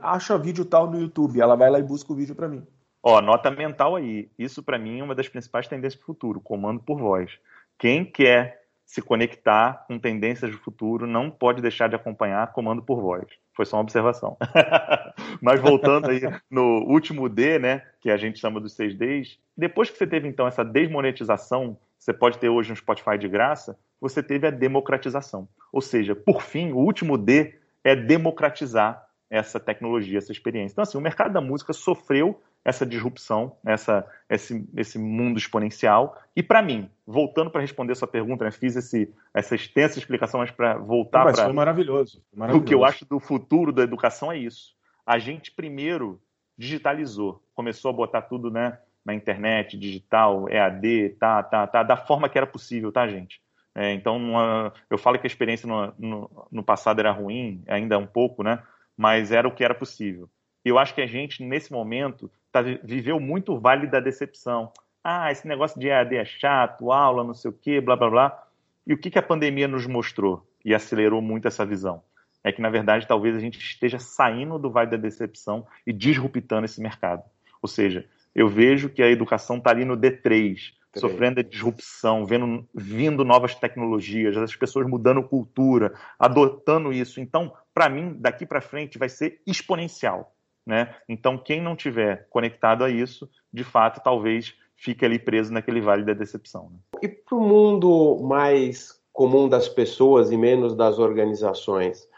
[0.00, 1.40] acha vídeo tal no YouTube.
[1.40, 2.64] Ela vai lá e busca o vídeo para mim.
[3.02, 4.30] Ó, nota mental aí.
[4.38, 7.32] Isso para mim é uma das principais tendências do futuro, comando por voz.
[7.78, 13.00] Quem quer se conectar com tendências do futuro não pode deixar de acompanhar comando por
[13.00, 13.24] voz.
[13.56, 14.36] Foi só uma observação.
[15.40, 19.88] Mas voltando aí no último D, né, que a gente chama dos seis Ds, depois
[19.88, 24.20] que você teve então essa desmonetização você pode ter hoje um Spotify de graça, você
[24.24, 25.48] teve a democratização.
[25.72, 30.74] Ou seja, por fim, o último D é democratizar essa tecnologia, essa experiência.
[30.74, 36.20] Então, assim, o mercado da música sofreu essa disrupção, essa, esse, esse mundo exponencial.
[36.34, 40.50] E para mim, voltando para responder sua pergunta, né, fiz esse, essa extensa explicação, mas
[40.50, 41.44] para voltar para.
[41.44, 42.64] Foi maravilhoso, maravilhoso.
[42.64, 44.74] O que eu acho do futuro da educação é isso.
[45.06, 46.20] A gente primeiro
[46.58, 48.76] digitalizou, começou a botar tudo, né?
[49.04, 53.40] Na internet, digital, EAD, tá, tá, tá, da forma que era possível, tá, gente?
[53.74, 57.98] É, então, uma, eu falo que a experiência no, no, no, passado era ruim, ainda
[57.98, 58.62] um pouco, né?
[58.96, 60.28] Mas era o que era possível.
[60.64, 64.70] Eu acho que a gente, nesse momento, tá, viveu muito o vale da decepção.
[65.02, 68.46] Ah, esse negócio de EAD é chato, aula, não sei o quê, blá, blá, blá.
[68.86, 72.02] E o que, que a pandemia nos mostrou e acelerou muito essa visão?
[72.44, 76.66] É que, na verdade, talvez a gente esteja saindo do vale da decepção e disruptando
[76.66, 77.22] esse mercado.
[77.60, 82.68] Ou seja, eu vejo que a educação está ali no D3, sofrendo a disrupção, vendo,
[82.74, 87.20] vindo novas tecnologias, as pessoas mudando cultura, adotando isso.
[87.20, 90.34] Então, para mim, daqui para frente vai ser exponencial.
[90.66, 90.94] Né?
[91.08, 96.04] Então, quem não tiver conectado a isso, de fato, talvez fique ali preso naquele vale
[96.04, 96.70] da decepção.
[96.70, 96.78] Né?
[97.02, 102.08] E para o mundo mais comum das pessoas e menos das organizações,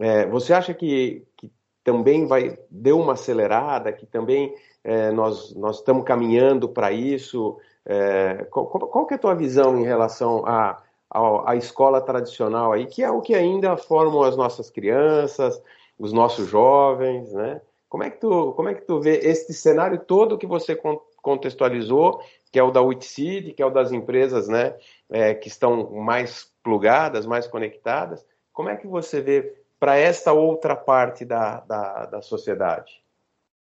[0.00, 1.50] é, você acha que, que
[1.82, 7.58] também vai deu uma acelerada, que também é, nós, nós estamos caminhando para isso.
[7.86, 12.72] É, qual, qual que é a tua visão em relação à a, a, escola tradicional
[12.72, 15.60] aí, que é o que ainda formam as nossas crianças,
[15.98, 17.60] os nossos jovens, né?
[17.88, 20.76] Como é que tu, como é que tu vê esse cenário todo que você
[21.22, 22.20] contextualizou,
[22.50, 24.76] que é o da Witseed, que é o das empresas, né,
[25.08, 28.26] é, que estão mais plugadas, mais conectadas?
[28.52, 33.00] Como é que você vê para esta outra parte da, da, da sociedade?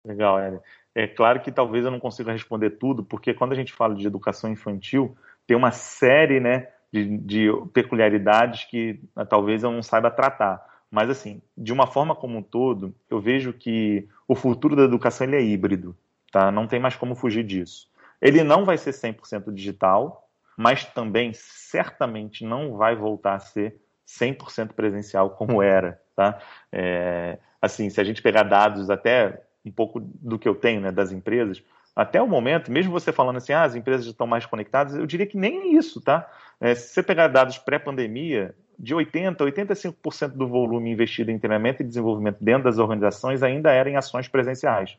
[0.05, 0.63] Legal, Hélio.
[0.95, 4.07] É claro que talvez eu não consiga responder tudo, porque quando a gente fala de
[4.07, 10.11] educação infantil, tem uma série né, de, de peculiaridades que ah, talvez eu não saiba
[10.11, 10.65] tratar.
[10.91, 15.27] Mas, assim, de uma forma como um todo, eu vejo que o futuro da educação
[15.27, 15.97] ele é híbrido,
[16.33, 16.51] tá?
[16.51, 17.89] Não tem mais como fugir disso.
[18.21, 24.73] Ele não vai ser 100% digital, mas também certamente não vai voltar a ser 100%
[24.73, 26.39] presencial como era, tá?
[26.73, 30.93] É, assim, se a gente pegar dados até um pouco do que eu tenho né,
[30.93, 31.63] das empresas,
[31.95, 35.27] até o momento, mesmo você falando assim, ah, as empresas estão mais conectadas, eu diria
[35.27, 36.31] que nem isso, tá?
[36.61, 41.83] É, se você pegar dados pré-pandemia, de 80% a 85% do volume investido em treinamento
[41.83, 44.97] e desenvolvimento dentro das organizações ainda era em ações presenciais.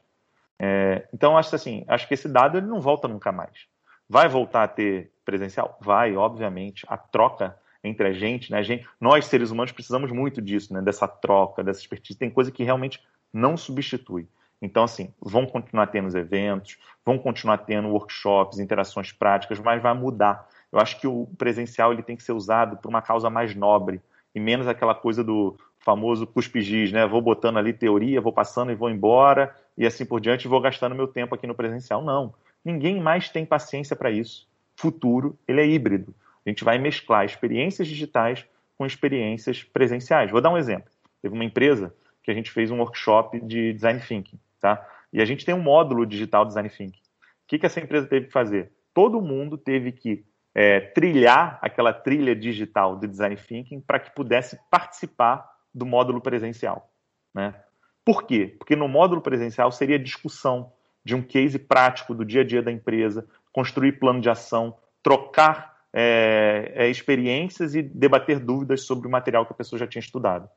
[0.59, 3.67] É, então, acho assim, acho que esse dado ele não volta nunca mais.
[4.09, 5.77] Vai voltar a ter presencial?
[5.79, 6.85] Vai, obviamente.
[6.89, 8.57] A troca entre a gente, né?
[8.57, 10.81] A gente, nós seres humanos precisamos muito disso, né?
[10.81, 12.19] Dessa troca, dessa expertise.
[12.19, 14.27] Tem coisa que realmente não substitui.
[14.61, 19.93] Então, assim, vão continuar tendo os eventos, vão continuar tendo workshops, interações práticas, mas vai
[19.93, 20.47] mudar.
[20.71, 24.01] Eu acho que o presencial ele tem que ser usado por uma causa mais nobre
[24.35, 27.07] e menos aquela coisa do famoso cuspe né?
[27.07, 30.93] Vou botando ali teoria, vou passando e vou embora e assim por diante, vou gastando
[30.93, 32.03] meu tempo aqui no presencial.
[32.03, 34.47] Não, ninguém mais tem paciência para isso.
[34.75, 36.13] Futuro, ele é híbrido.
[36.45, 38.45] A gente vai mesclar experiências digitais
[38.77, 40.31] com experiências presenciais.
[40.31, 40.91] Vou dar um exemplo.
[41.21, 41.93] Teve uma empresa
[42.23, 44.85] que a gente fez um workshop de design thinking, tá?
[45.11, 46.99] E a gente tem um módulo digital design thinking.
[46.99, 48.71] O que, que essa empresa teve que fazer?
[48.93, 54.59] Todo mundo teve que é, trilhar aquela trilha digital de design thinking para que pudesse
[54.69, 56.91] participar do módulo presencial,
[57.33, 57.55] né?
[58.03, 58.55] Por quê?
[58.57, 62.71] Porque no módulo presencial seria discussão de um case prático do dia a dia da
[62.71, 69.45] empresa, construir plano de ação, trocar é, é, experiências e debater dúvidas sobre o material
[69.45, 70.49] que a pessoa já tinha estudado.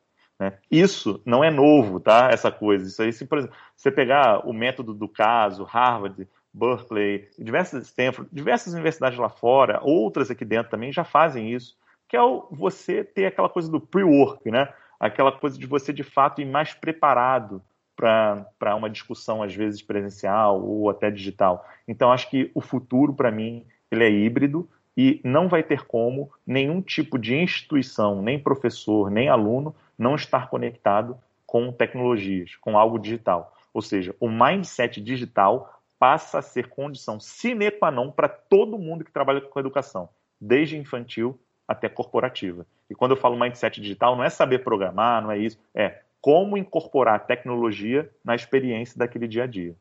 [0.43, 0.55] Né?
[0.69, 2.29] Isso não é novo, tá?
[2.33, 2.89] Essa coisa.
[2.89, 8.29] Isso aí, se, por exemplo, você pegar o método do caso, Harvard, Berkeley, diversas Stanford,
[8.33, 11.77] diversas universidades lá fora, outras aqui dentro também já fazem isso,
[12.09, 14.69] que é o, você ter aquela coisa do pre-work, né?
[14.99, 17.63] Aquela coisa de você de fato ir mais preparado
[17.95, 21.65] para uma discussão às vezes presencial ou até digital.
[21.87, 26.33] Então acho que o futuro para mim ele é híbrido e não vai ter como
[26.45, 32.99] nenhum tipo de instituição, nem professor, nem aluno, não estar conectado com tecnologias, com algo
[32.99, 33.55] digital.
[33.73, 39.05] Ou seja, o mindset digital passa a ser condição sine qua non para todo mundo
[39.05, 40.09] que trabalha com educação,
[40.41, 42.67] desde infantil até corporativa.
[42.91, 46.57] E quando eu falo mindset digital, não é saber programar, não é isso, é como
[46.57, 49.75] incorporar tecnologia na experiência daquele dia a dia.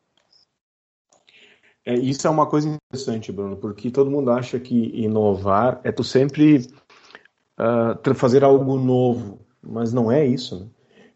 [1.84, 6.04] É, isso é uma coisa interessante, Bruno, porque todo mundo acha que inovar é tu
[6.04, 6.68] sempre
[7.58, 10.60] uh, fazer algo novo, mas não é isso.
[10.60, 10.66] Né?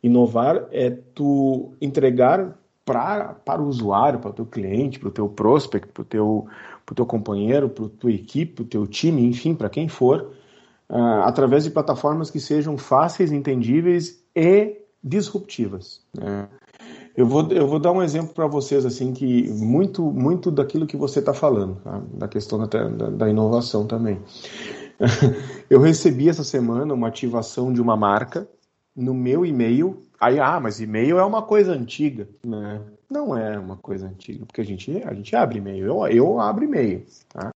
[0.03, 5.27] Inovar é tu entregar pra, para o usuário, para o teu cliente, para o teu
[5.27, 6.47] prospect, para o teu,
[6.95, 10.31] teu companheiro, para a tua equipe, para o teu time, enfim, para quem for,
[10.89, 16.01] uh, através de plataformas que sejam fáceis, entendíveis e disruptivas.
[16.15, 16.47] Né?
[17.17, 20.97] Eu vou, eu vou dar um exemplo para vocês, assim, que muito, muito daquilo que
[20.97, 22.01] você está falando, tá?
[22.13, 24.19] da questão da, da, da inovação também.
[25.69, 28.47] eu recebi essa semana uma ativação de uma marca
[28.95, 30.01] no meu e-mail.
[30.19, 32.81] Aí, ah, mas e-mail é uma coisa antiga, né?
[33.09, 35.85] Não é uma coisa antiga, porque a gente, a gente abre e-mail.
[35.85, 37.51] Eu, eu abro e-mail, tá?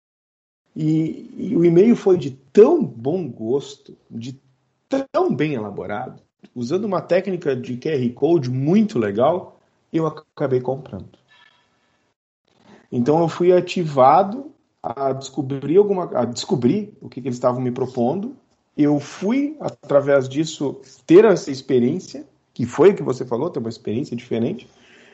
[0.75, 4.39] E, e o e-mail foi de tão bom gosto, de
[4.87, 6.21] tão bem elaborado,
[6.55, 9.59] usando uma técnica de QR Code muito legal,
[9.91, 11.17] eu acabei comprando.
[12.91, 17.71] Então eu fui ativado a descobrir alguma, a descobrir o que, que eles estavam me
[17.71, 18.35] propondo.
[18.77, 23.69] Eu fui através disso ter essa experiência, que foi o que você falou, ter uma
[23.69, 24.69] experiência diferente,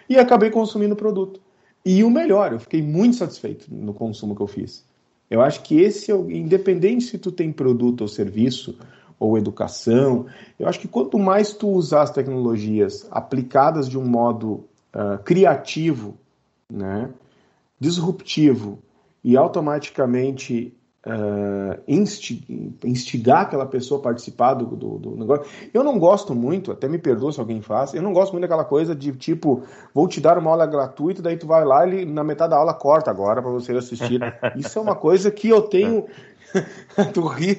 [0.08, 1.42] e acabei consumindo o produto.
[1.84, 4.86] E o melhor, eu fiquei muito satisfeito no consumo que eu fiz.
[5.30, 8.78] Eu acho que esse, é independente se tu tem produto ou serviço,
[9.20, 10.26] ou educação.
[10.60, 16.16] Eu acho que quanto mais tu usar as tecnologias aplicadas de um modo uh, criativo,
[16.70, 17.10] né,
[17.80, 18.80] disruptivo
[19.26, 21.82] e automaticamente uh,
[22.84, 25.46] instigar aquela pessoa a participar do, do, do, negócio.
[25.74, 28.64] Eu não gosto muito, até me perdoa se alguém faz, eu não gosto muito daquela
[28.64, 29.64] coisa de tipo,
[29.96, 32.76] vou te dar uma aula gratuita, daí tu vai lá e na metade da aula
[32.76, 34.22] corta agora para você assistir.
[34.56, 36.06] Isso é uma coisa que eu tenho
[37.14, 37.58] tu ri,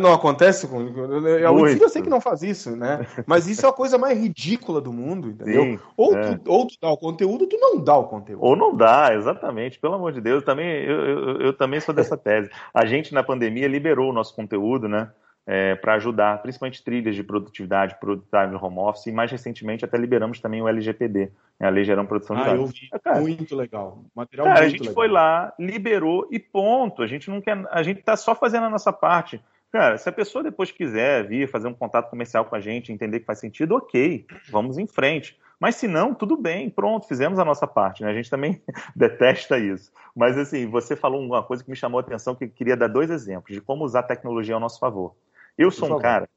[0.00, 0.78] não acontece com.
[0.78, 3.06] A eu sei que não faz isso, né?
[3.26, 5.62] Mas isso é a coisa mais ridícula do mundo, entendeu?
[5.62, 6.36] Sim, ou, é.
[6.36, 8.44] tu, ou tu dá o conteúdo, ou tu não dá o conteúdo.
[8.44, 9.78] Ou não dá, exatamente.
[9.78, 12.50] Pelo amor de Deus, também, eu, eu, eu também sou dessa tese.
[12.72, 15.10] A gente, na pandemia, liberou o nosso conteúdo, né?
[15.46, 20.40] É, para ajudar, principalmente trilhas de produtividade, produtividade home office, e mais recentemente até liberamos
[20.40, 22.60] também o LGPD, né, a Lei Geral de Produção de ah, Dados.
[22.60, 22.88] Eu vi.
[23.02, 24.04] Cara, muito legal.
[24.14, 24.94] Material cara, muito a gente legal.
[24.94, 27.02] foi lá, liberou e ponto.
[27.02, 29.42] A gente não quer, a gente está só fazendo a nossa parte.
[29.72, 33.20] Cara, se a pessoa depois quiser vir fazer um contato comercial com a gente, entender
[33.20, 35.38] que faz sentido, ok, vamos em frente.
[35.58, 38.10] Mas se não, tudo bem, pronto, fizemos a nossa parte, né?
[38.10, 38.60] A gente também
[38.94, 39.90] detesta isso.
[40.14, 42.88] Mas assim, você falou uma coisa que me chamou a atenção, que eu queria dar
[42.88, 45.14] dois exemplos de como usar a tecnologia ao nosso favor.
[45.56, 46.28] Eu sou um cara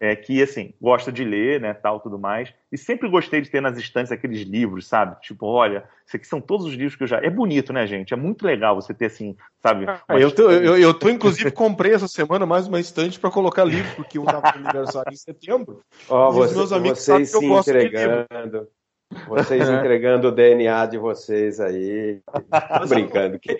[0.00, 3.60] é, que, assim, gosta de ler, né, tal, tudo mais, e sempre gostei de ter
[3.60, 5.20] nas estantes aqueles livros, sabe?
[5.20, 7.18] Tipo, olha, isso aqui são todos os livros que eu já...
[7.18, 8.14] É bonito, né, gente?
[8.14, 9.84] É muito legal você ter, assim, sabe?
[9.86, 13.62] Ah, eu, tô, eu, eu tô, inclusive, comprei essa semana mais uma estante para colocar
[13.64, 15.82] livro, porque um tava no aniversário em setembro.
[16.08, 18.26] Oh, você, os meus amigos sabem que eu gosto entregando.
[18.30, 18.68] de livro.
[19.26, 22.20] Vocês entregando o DNA de vocês aí.
[22.78, 23.38] Tô brincando.
[23.38, 23.58] Que...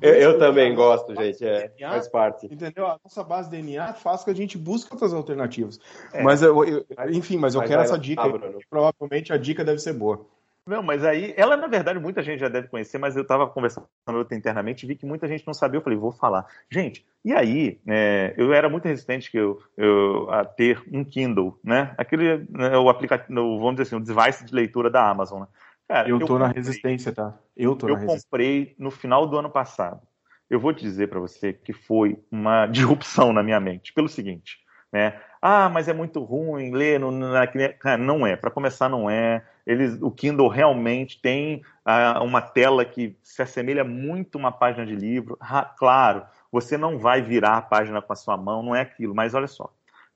[0.00, 1.44] Eu, eu também gosto, gente.
[1.44, 2.46] É, faz parte.
[2.46, 2.86] Entendeu?
[2.86, 5.80] A nossa base DNA faz que a gente busque outras alternativas.
[6.12, 6.22] É.
[6.22, 8.22] Mas eu, eu, enfim, mas eu mas quero essa dica.
[8.22, 10.26] Tá, provavelmente a dica deve ser boa.
[10.70, 13.88] Não, mas aí, ela na verdade muita gente já deve conhecer, mas eu estava conversando
[14.30, 15.78] internamente e vi que muita gente não sabia.
[15.78, 16.46] Eu falei, vou falar.
[16.70, 21.58] Gente, e aí, é, eu era muito resistente que eu, eu, a ter um Kindle,
[21.64, 21.92] né?
[21.98, 25.48] Aquele, né, o aplicativo, vamos dizer assim, o device de leitura da Amazon, né?
[25.88, 27.36] Cara, eu tô eu na resistência, tá?
[27.56, 28.24] Eu tô eu na resistência.
[28.24, 30.00] Eu comprei no final do ano passado.
[30.48, 34.58] Eu vou te dizer para você que foi uma disrupção na minha mente, pelo seguinte,
[34.92, 35.20] né?
[35.42, 38.36] Ah, mas é muito ruim ler, não, não é.
[38.36, 43.84] Para começar, não é eles, o Kindle realmente tem uh, uma tela que se assemelha
[43.84, 45.38] muito a uma página de livro.
[45.76, 49.34] claro, você não vai virar a página com a sua mão, não é aquilo, mas
[49.34, 49.72] olha só,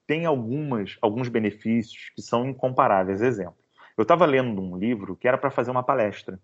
[0.06, 3.22] tem algumas, alguns benefícios que são incomparáveis.
[3.22, 3.56] Exemplo,
[3.96, 6.38] eu estava lendo um livro que era para fazer uma palestra.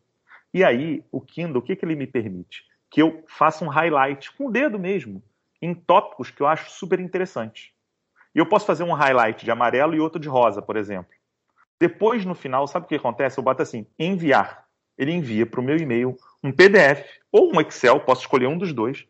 [0.52, 2.64] E aí, o Kindle, o que, que ele me permite?
[2.90, 5.22] Que eu faça um highlight com o dedo mesmo,
[5.62, 7.70] em tópicos que eu acho super interessantes.
[8.34, 11.12] E eu posso fazer um highlight de amarelo e outro de rosa, por exemplo.
[11.80, 13.38] Depois, no final, sabe o que acontece?
[13.38, 14.66] Eu bato assim, enviar.
[14.98, 18.72] Ele envia para o meu e-mail um PDF ou um Excel, posso escolher um dos
[18.72, 19.06] dois,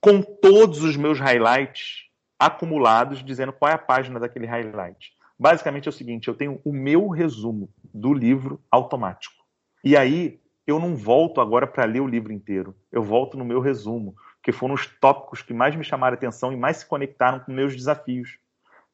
[0.00, 2.06] com todos os meus highlights
[2.38, 5.12] acumulados, dizendo qual é a página daquele highlight.
[5.38, 9.44] Basicamente é o seguinte: eu tenho o meu resumo do livro automático.
[9.84, 12.74] E aí eu não volto agora para ler o livro inteiro.
[12.90, 16.56] Eu volto no meu resumo, que foram os tópicos que mais me chamaram atenção e
[16.56, 18.38] mais se conectaram com meus desafios.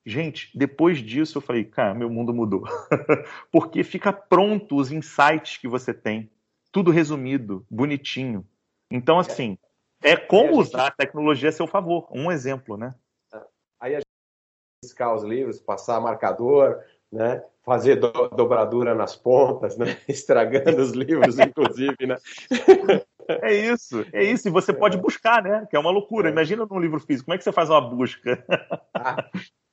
[0.06, 2.62] Gente, depois disso eu falei, cara, meu mundo mudou.
[3.50, 6.30] Porque fica pronto os insights que você tem,
[6.70, 8.46] tudo resumido, bonitinho.
[8.88, 9.58] Então, assim,
[10.00, 12.06] é como usar a tecnologia a seu favor.
[12.12, 12.94] Um exemplo, né?
[13.80, 14.06] Aí a gente
[14.84, 16.80] riscar os livros, passar marcador,
[17.10, 17.42] né?
[17.66, 19.98] fazer do, dobradura nas pontas, né?
[20.06, 22.16] estragando os livros, inclusive, né?
[23.42, 24.46] É isso, é isso.
[24.46, 25.66] E você pode buscar, né?
[25.68, 26.28] Que é uma loucura.
[26.28, 26.32] É.
[26.32, 28.44] Imagina num livro físico, como é que você faz uma busca?
[28.94, 29.28] Ah,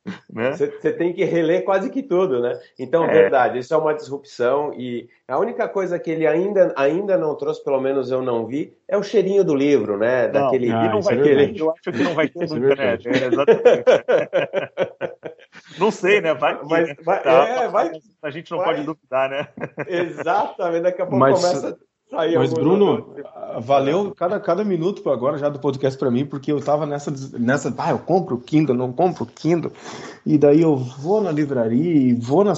[0.32, 0.51] né?
[0.51, 2.60] Você tem que reler quase que tudo, né?
[2.78, 3.14] Então, é.
[3.14, 7.64] verdade, isso é uma disrupção e a única coisa que ele ainda, ainda não trouxe,
[7.64, 10.28] pelo menos eu não vi, é o cheirinho do livro, né?
[10.28, 10.72] Não, Daquele.
[10.72, 12.76] Ah, não vai é ter, eu acho que não vai ter né?
[12.76, 12.93] É,
[13.28, 13.84] exatamente.
[15.80, 16.34] não sei, né?
[16.34, 17.91] Vai, Mas, vai, tá, é, vai,
[18.22, 19.47] a gente não vai, pode duvidar, né?
[19.88, 21.78] Exatamente, daqui a pouco Mas, começa
[22.16, 23.07] Aí, Mas, Bruno,
[23.61, 27.74] valeu cada, cada minuto agora já do podcast para mim, porque eu tava nessa, nessa.
[27.78, 29.72] Ah, eu compro o Kindle, não compro o Kindle.
[30.26, 32.53] E daí eu vou na livraria e vou na.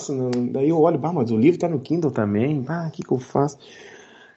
[0.52, 2.66] Daí eu olho, ah, mas o livro tá no Kindle também.
[2.68, 3.58] Ah, o que, que eu faço?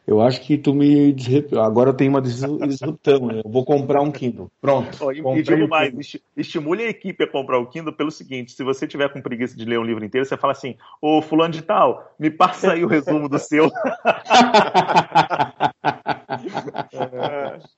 [0.09, 1.15] Eu acho que tu me.
[1.63, 2.57] Agora eu tenho uma disrupção,
[3.29, 3.43] né?
[3.45, 4.51] Eu vou comprar um Kindle.
[4.59, 4.97] Pronto.
[5.03, 5.93] Oh, e digo mais,
[6.35, 9.67] estimule a equipe a comprar o Kindle pelo seguinte: se você tiver com preguiça de
[9.67, 12.89] ler um livro inteiro, você fala assim, ô fulano de tal, me passa aí o
[12.89, 13.71] resumo do seu.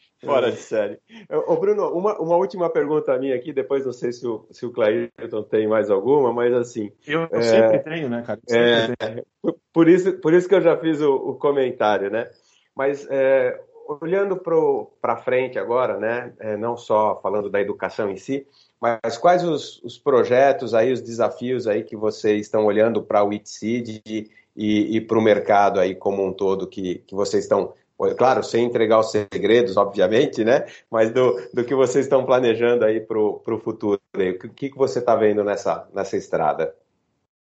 [0.24, 0.98] Fora de série.
[1.46, 4.70] Ô, Bruno, uma, uma última pergunta minha aqui, depois não sei se o, se o
[4.70, 6.92] Clairton tem mais alguma, mas assim.
[7.06, 8.38] Eu, eu é, sempre tenho, né, cara?
[8.50, 9.24] É,
[9.72, 12.28] por, isso, por isso que eu já fiz o, o comentário, né?
[12.76, 13.58] Mas é,
[14.00, 14.36] olhando
[15.00, 16.32] para frente agora, né?
[16.38, 18.46] É, não só falando da educação em si,
[18.80, 23.32] mas quais os, os projetos aí, os desafios aí que vocês estão olhando para o
[23.32, 27.72] ITSID e, e, e para o mercado aí como um todo que, que vocês estão
[28.16, 30.66] claro, sem entregar os segredos, obviamente, né?
[30.90, 34.00] Mas do, do que vocês estão planejando aí para o futuro.
[34.14, 36.74] O que, que você está vendo nessa, nessa estrada?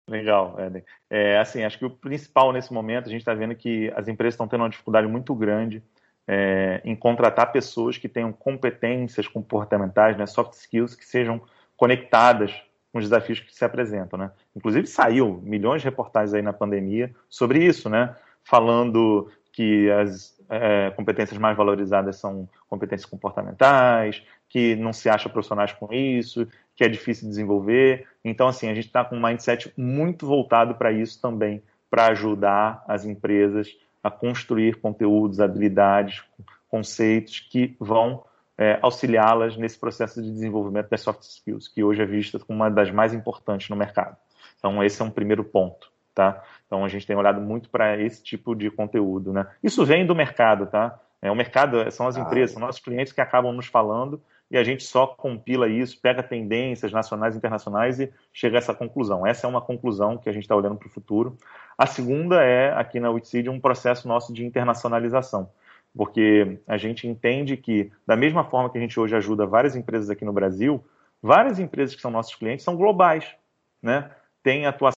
[0.09, 0.83] Legal, Eden.
[1.09, 4.33] É, assim, acho que o principal nesse momento, a gente está vendo que as empresas
[4.33, 5.83] estão tendo uma dificuldade muito grande
[6.27, 11.41] é, em contratar pessoas que tenham competências comportamentais, né, soft skills, que sejam
[11.77, 12.51] conectadas
[12.91, 14.31] com os desafios que se apresentam, né?
[14.55, 18.15] Inclusive saiu milhões de reportagens aí na pandemia sobre isso, né?
[18.43, 25.71] Falando que as é, competências mais valorizadas são competências comportamentais, que não se acha profissionais
[25.71, 28.07] com isso, que é difícil desenvolver.
[28.25, 32.83] Então, assim, a gente está com um mindset muito voltado para isso também, para ajudar
[32.87, 36.23] as empresas a construir conteúdos, habilidades,
[36.67, 38.23] conceitos que vão
[38.57, 42.69] é, auxiliá-las nesse processo de desenvolvimento das soft skills, que hoje é vista como uma
[42.69, 44.17] das mais importantes no mercado.
[44.57, 45.91] Então, esse é um primeiro ponto.
[46.13, 46.43] Tá?
[46.65, 49.47] Então a gente tem olhado muito para esse tipo de conteúdo, né?
[49.63, 50.99] Isso vem do mercado, tá?
[51.21, 54.57] É o mercado são as ah, empresas, são nossos clientes que acabam nos falando e
[54.57, 59.25] a gente só compila isso, pega tendências nacionais e internacionais e chega a essa conclusão.
[59.25, 61.37] Essa é uma conclusão que a gente está olhando para o futuro.
[61.77, 65.51] A segunda é, aqui na Witseed, um processo nosso de internacionalização,
[65.95, 70.09] porque a gente entende que, da mesma forma que a gente hoje ajuda várias empresas
[70.09, 70.83] aqui no Brasil,
[71.21, 73.35] várias empresas que são nossos clientes são globais,
[73.81, 74.09] né?
[74.41, 74.98] Tem atuação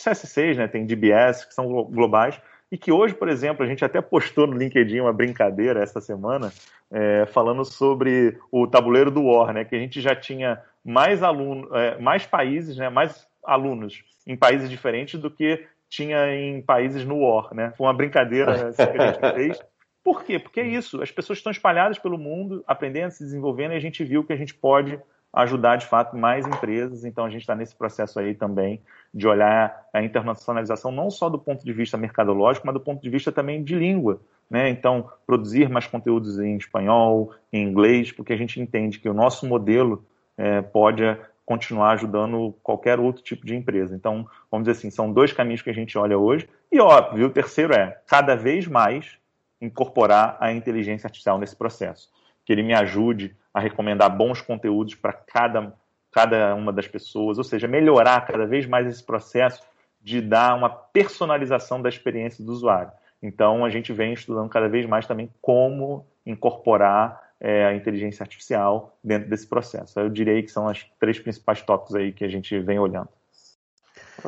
[0.00, 2.40] CS6, né, tem DBS, que são globais,
[2.70, 6.52] e que hoje, por exemplo, a gente até postou no LinkedIn uma brincadeira essa semana,
[6.90, 11.70] é, falando sobre o tabuleiro do War, né, que a gente já tinha mais alunos,
[11.72, 17.18] é, mais países, né, mais alunos em países diferentes do que tinha em países no
[17.18, 17.72] War, né?
[17.76, 19.60] Foi uma brincadeira que a gente fez.
[20.02, 20.38] Por quê?
[20.38, 24.02] Porque é isso, as pessoas estão espalhadas pelo mundo, aprendendo, se desenvolvendo, e a gente
[24.02, 24.98] viu que a gente pode
[25.32, 27.04] ajudar de fato mais empresas.
[27.04, 28.80] Então a gente está nesse processo aí também
[29.14, 33.10] de olhar a internacionalização não só do ponto de vista mercadológico, mas do ponto de
[33.10, 34.20] vista também de língua.
[34.50, 34.68] Né?
[34.68, 39.46] Então, produzir mais conteúdos em espanhol, em inglês, porque a gente entende que o nosso
[39.46, 40.04] modelo
[40.36, 41.02] é, pode
[41.44, 43.94] continuar ajudando qualquer outro tipo de empresa.
[43.94, 46.48] Então, vamos dizer assim, são dois caminhos que a gente olha hoje.
[46.70, 49.18] E óbvio, o terceiro é cada vez mais
[49.60, 52.10] incorporar a inteligência artificial nesse processo.
[52.44, 55.72] Que ele me ajude a recomendar bons conteúdos para cada,
[56.10, 59.62] cada uma das pessoas, ou seja, melhorar cada vez mais esse processo
[60.00, 62.90] de dar uma personalização da experiência do usuário.
[63.22, 68.96] Então, a gente vem estudando cada vez mais também como incorporar é, a inteligência artificial
[69.02, 69.98] dentro desse processo.
[69.98, 73.08] Eu diria que são as três principais tópicos aí que a gente vem olhando.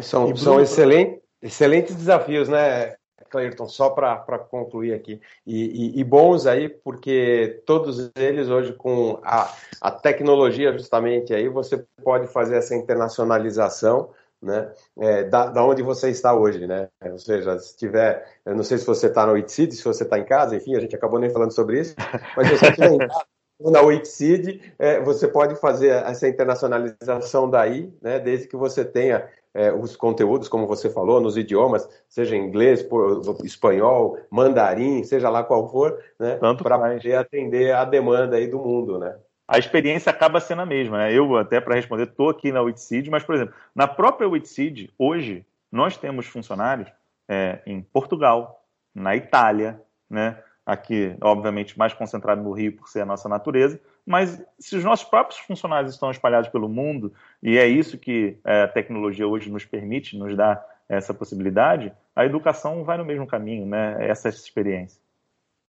[0.02, 2.96] São, são excelentes, excelentes desafios, né,
[3.34, 5.20] Clayton, só para concluir aqui.
[5.44, 11.48] E, e, e, bons aí, porque todos eles hoje, com a, a tecnologia justamente aí,
[11.48, 14.10] você pode fazer essa internacionalização
[14.40, 16.88] né, é, da, da, onde você está hoje, né?
[17.02, 20.18] Ou seja, se tiver, eu não sei se você está no City, se você está
[20.18, 21.94] em casa, enfim, a gente acabou nem falando sobre isso,
[22.36, 23.24] mas se você estiver em casa,
[23.60, 29.72] na Wixseed, é, você pode fazer essa internacionalização daí, né, desde que você tenha é,
[29.72, 35.68] os conteúdos, como você falou, nos idiomas, seja inglês, por, espanhol, mandarim, seja lá qual
[35.68, 39.16] for, né, para poder atender a demanda aí do mundo, né?
[39.46, 41.12] A experiência acaba sendo a mesma, né?
[41.12, 45.44] Eu, até para responder, estou aqui na Wixseed, mas, por exemplo, na própria Wixseed, hoje,
[45.70, 46.90] nós temos funcionários
[47.28, 50.38] é, em Portugal, na Itália, né?
[50.66, 55.06] Aqui, obviamente, mais concentrado no Rio por ser a nossa natureza, mas se os nossos
[55.06, 57.12] próprios funcionários estão espalhados pelo mundo,
[57.42, 62.24] e é isso que é, a tecnologia hoje nos permite, nos dá essa possibilidade, a
[62.24, 63.96] educação vai no mesmo caminho, né?
[64.00, 65.00] Essa experiência.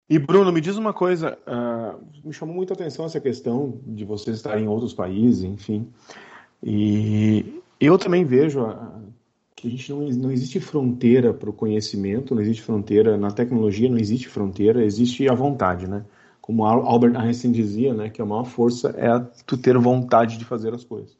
[0.09, 4.37] E Bruno, me diz uma coisa, uh, me chamou muita atenção essa questão de vocês
[4.37, 5.91] estarem em outros países, enfim.
[6.63, 9.13] E eu também vejo uh,
[9.59, 13.89] que a gente não, não existe fronteira para o conhecimento, não existe fronteira na tecnologia,
[13.89, 16.05] não existe fronteira, existe a vontade, né?
[16.39, 20.73] Como Albert Einstein dizia, né, que a maior força é tu ter vontade de fazer
[20.73, 21.15] as coisas.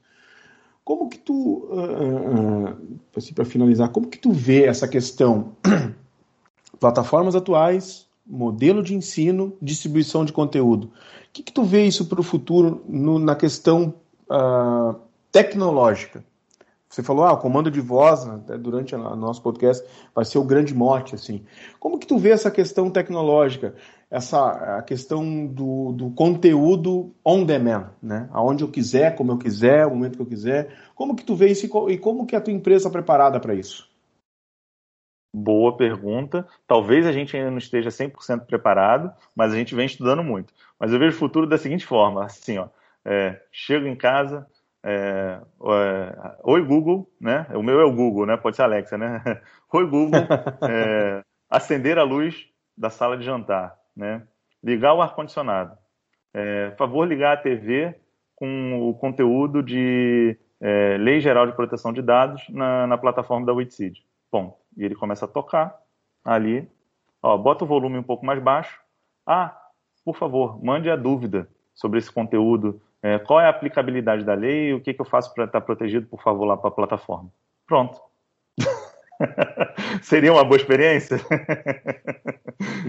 [0.84, 2.78] Como que tu, uh, uh,
[3.16, 5.52] assim, para finalizar, como que tu vê essa questão?
[6.80, 10.86] Plataformas atuais, modelo de ensino, distribuição de conteúdo.
[10.86, 10.92] O
[11.34, 13.94] que, que tu vê isso para o futuro no, na questão
[14.32, 14.96] uh,
[15.32, 16.24] tecnológica?
[16.90, 20.44] Você falou, ah, o comando de voz, né, durante o nosso podcast, vai ser o
[20.44, 21.46] grande mote, assim.
[21.80, 23.76] Como que tu vê essa questão tecnológica,
[24.10, 28.28] essa a questão do, do conteúdo on demand, né?
[28.32, 30.76] Aonde eu quiser, como eu quiser, o momento que eu quiser.
[30.96, 33.88] Como que tu vê isso e como que a tua empresa está preparada para isso?
[35.32, 36.48] Boa pergunta.
[36.66, 40.52] Talvez a gente ainda não esteja 100% preparado, mas a gente vem estudando muito.
[40.80, 42.68] Mas eu vejo o futuro da seguinte forma, assim, ó.
[43.06, 44.48] É, chego em casa,
[44.84, 47.46] é, é, Oi Google, né?
[47.54, 48.38] O meu é o Google, né?
[48.38, 49.22] Pode ser Alexa, né?
[49.74, 50.22] Oi Google,
[50.70, 54.26] é, acender a luz da sala de jantar, né?
[54.64, 55.78] Ligar o ar condicionado.
[56.34, 57.96] É, favor ligar a TV
[58.36, 63.54] com o conteúdo de é, Lei Geral de Proteção de Dados na, na plataforma da
[63.54, 64.02] Witseed.
[64.32, 65.78] Bom, e ele começa a tocar
[66.24, 66.70] ali.
[67.22, 68.80] Ó, bota o volume um pouco mais baixo.
[69.26, 69.58] Ah,
[70.06, 74.74] por favor, mande a dúvida sobre esse conteúdo é, qual é a aplicabilidade da lei?
[74.74, 77.32] O que, que eu faço para estar protegido, por favor, lá para a plataforma?
[77.66, 78.00] Pronto.
[80.02, 81.18] Seria uma boa experiência?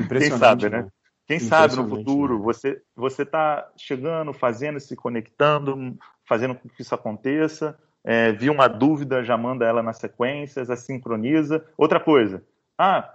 [0.09, 0.83] Quem sabe, né?
[0.83, 0.89] né?
[1.27, 2.45] Quem sabe no futuro né?
[2.45, 7.79] você você está chegando, fazendo, se conectando, fazendo com que isso aconteça.
[8.03, 11.65] É, viu uma dúvida, já manda ela nas sequências, a sincroniza.
[11.77, 12.43] Outra coisa,
[12.77, 13.09] ah,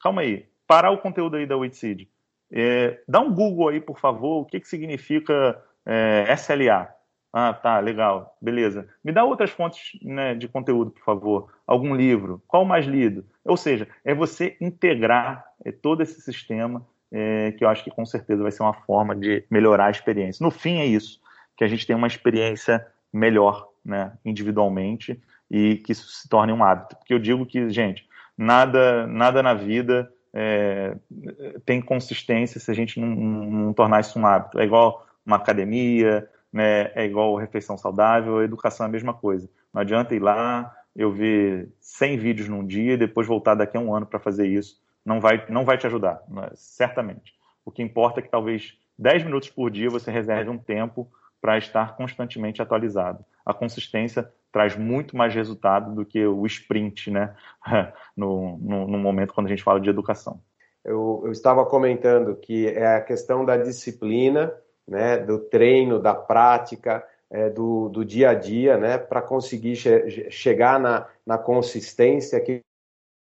[0.00, 2.08] calma aí, parar o conteúdo aí da Witseed.
[2.50, 6.88] É, dá um Google aí, por favor, o que, que significa é, SLA.
[7.32, 8.86] Ah, tá, legal, beleza.
[9.02, 11.52] Me dá outras fontes né, de conteúdo, por favor.
[11.66, 12.42] Algum livro.
[12.46, 13.24] Qual mais lido?
[13.44, 18.04] Ou seja, é você integrar é, todo esse sistema, é, que eu acho que com
[18.04, 20.44] certeza vai ser uma forma de melhorar a experiência.
[20.44, 21.20] No fim, é isso,
[21.56, 25.20] que a gente tem uma experiência melhor, né, individualmente,
[25.50, 26.96] e que isso se torne um hábito.
[26.96, 28.06] Porque eu digo que, gente,
[28.36, 30.96] nada, nada na vida é,
[31.64, 34.58] tem consistência se a gente não, não tornar isso um hábito.
[34.58, 39.48] É igual uma academia, né, é igual refeição saudável, educação é a mesma coisa.
[39.72, 43.80] Não adianta ir lá, eu ver 100 vídeos num dia e depois voltar daqui a
[43.80, 44.80] um ano para fazer isso.
[45.04, 46.22] Não vai, não vai te ajudar,
[46.54, 47.34] certamente.
[47.64, 51.10] O que importa é que talvez 10 minutos por dia você reserve um tempo
[51.40, 53.24] para estar constantemente atualizado.
[53.44, 57.34] A consistência traz muito mais resultado do que o sprint, né?
[58.16, 60.40] no, no, no momento quando a gente fala de educação.
[60.84, 64.52] Eu, eu, estava comentando que é a questão da disciplina,
[64.86, 70.30] né, do treino, da prática, é, do, do, dia a dia, né, para conseguir che
[70.30, 72.62] chegar na, na, consistência que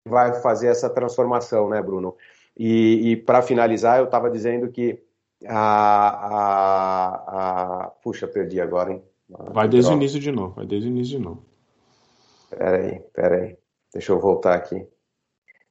[0.08, 2.16] vai fazer essa transformação, né, Bruno?
[2.58, 5.02] E, e para finalizar, eu estava dizendo que
[5.46, 9.02] a, a, a, Puxa, perdi agora, hein?
[9.28, 11.44] vai desde o início de novo, vai desde o início de novo.
[12.50, 13.56] Peraí, peraí.
[13.92, 14.86] Deixa eu voltar aqui.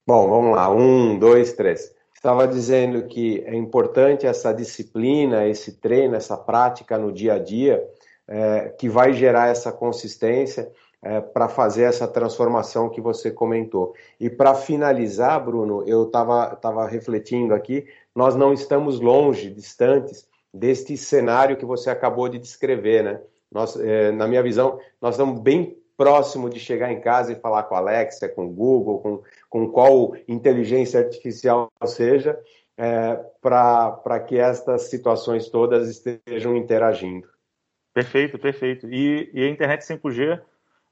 [0.08, 0.70] Bom, vamos lá.
[0.70, 1.94] Um, dois, três.
[2.20, 7.82] Estava dizendo que é importante essa disciplina, esse treino, essa prática no dia a dia,
[8.28, 10.70] é, que vai gerar essa consistência
[11.01, 13.93] é, para fazer essa transformação que você comentou.
[14.20, 20.97] E para finalizar, Bruno, eu estava tava refletindo aqui, nós não estamos longe, distantes deste
[20.97, 23.22] cenário que você acabou de descrever, né?
[23.49, 27.64] Nós, é, na minha visão, nós estamos bem próximo de chegar em casa e falar
[27.64, 32.39] com a Alexa, com o Google, com, com qual inteligência artificial seja,
[32.78, 37.28] é, para que estas situações todas estejam interagindo.
[37.93, 38.88] Perfeito, perfeito.
[38.89, 40.41] E, e, a internet 5G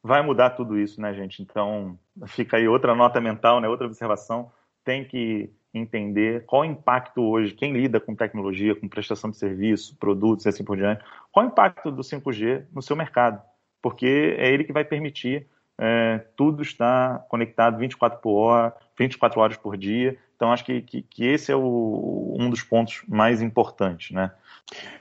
[0.04, 1.42] vai mudar tudo isso, né, gente?
[1.42, 4.52] Então, fica aí outra nota mental, né, outra observação.
[4.84, 9.96] Tem que entender qual o impacto hoje, quem lida com tecnologia, com prestação de serviço,
[9.96, 11.02] produtos e assim por diante,
[11.32, 13.42] qual o impacto do 5G no seu mercado,
[13.88, 15.48] porque é ele que vai permitir
[15.80, 20.18] é, tudo estar conectado 24 por hora, 24 horas por dia.
[20.36, 24.32] Então, acho que, que, que esse é o, um dos pontos mais importantes, né?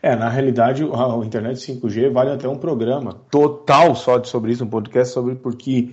[0.01, 4.71] É, na realidade, a internet 5G vale até um programa total só sobre isso, um
[4.71, 5.91] podcast sobre porque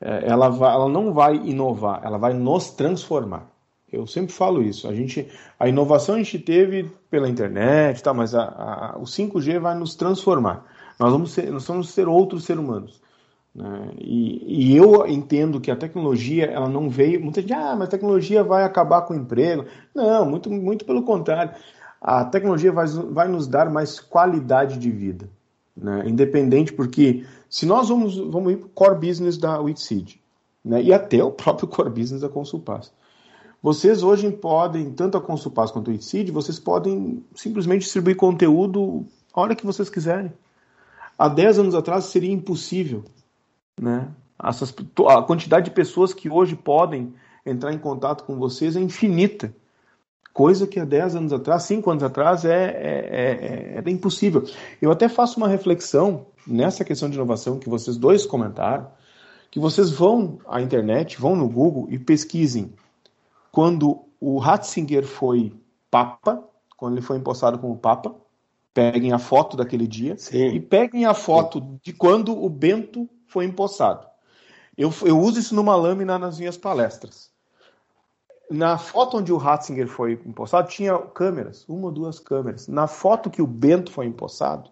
[0.00, 3.50] é, ela, vai, ela não vai inovar, ela vai nos transformar.
[3.92, 4.88] Eu sempre falo isso.
[4.88, 5.28] A gente,
[5.58, 9.94] a inovação a gente teve pela internet, tá, mas a, a, o 5G vai nos
[9.94, 10.64] transformar.
[11.00, 13.00] Nós vamos ser, nós vamos ser outros seres humanos.
[13.54, 13.90] Né?
[13.98, 17.20] E, e, eu entendo que a tecnologia ela não veio.
[17.20, 19.64] Muita gente, ah, mas a tecnologia vai acabar com o emprego.
[19.94, 21.52] Não, muito, muito pelo contrário
[22.00, 25.28] a tecnologia vai, vai nos dar mais qualidade de vida.
[25.76, 26.04] Né?
[26.06, 30.20] Independente, porque se nós vamos, vamos ir para o core business da Witseed,
[30.64, 30.82] né?
[30.82, 32.92] e até o próprio core business da Consulpass.
[33.62, 39.40] Vocês hoje podem, tanto a Consulpass quanto a Witseed, vocês podem simplesmente distribuir conteúdo a
[39.42, 40.32] hora que vocês quiserem.
[41.20, 43.04] Há 10 anos atrás seria impossível.
[43.78, 44.08] Né?
[44.42, 44.74] Essas,
[45.06, 47.12] a quantidade de pessoas que hoje podem
[47.44, 49.54] entrar em contato com vocês é infinita.
[50.32, 54.44] Coisa que há 10 anos atrás, 5 anos atrás, é, é, é, era impossível.
[54.80, 58.90] Eu até faço uma reflexão nessa questão de inovação que vocês dois comentaram,
[59.50, 62.72] que vocês vão à internet, vão no Google e pesquisem
[63.52, 65.52] quando o Ratzinger foi
[65.90, 66.42] Papa,
[66.78, 68.14] quando ele foi empossado como Papa,
[68.80, 70.48] peguem a foto daquele dia Sim.
[70.48, 71.80] e peguem a foto Sim.
[71.82, 74.06] de quando o Bento foi empossado.
[74.76, 77.30] Eu, eu uso isso numa lâmina nas minhas palestras
[78.50, 82.66] na foto onde o Ratzinger foi empossado, tinha câmeras, uma ou duas câmeras.
[82.66, 84.70] Na foto que o Bento foi empossado,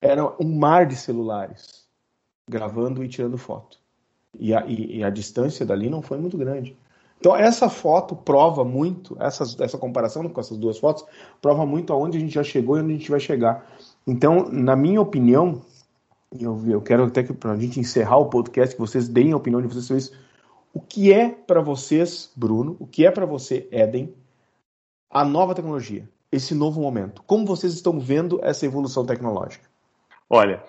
[0.00, 1.88] era um mar de celulares
[2.48, 3.78] gravando e tirando foto.
[4.38, 6.76] E a, e, e a distância dali não foi muito grande.
[7.18, 11.04] Então, essa foto prova muito, essa, essa comparação com essas duas fotos,
[11.42, 13.66] prova muito aonde a gente já chegou e onde a gente vai chegar.
[14.06, 15.60] Então, na minha opinião,
[16.38, 19.36] eu, eu quero até que, para a gente encerrar o podcast, que vocês deem a
[19.36, 20.28] opinião de vocês sobre isso
[20.72, 24.14] o que é para vocês, Bruno, o que é para você, Eden,
[25.10, 27.22] a nova tecnologia, esse novo momento?
[27.26, 29.68] Como vocês estão vendo essa evolução tecnológica?
[30.28, 30.62] Olha,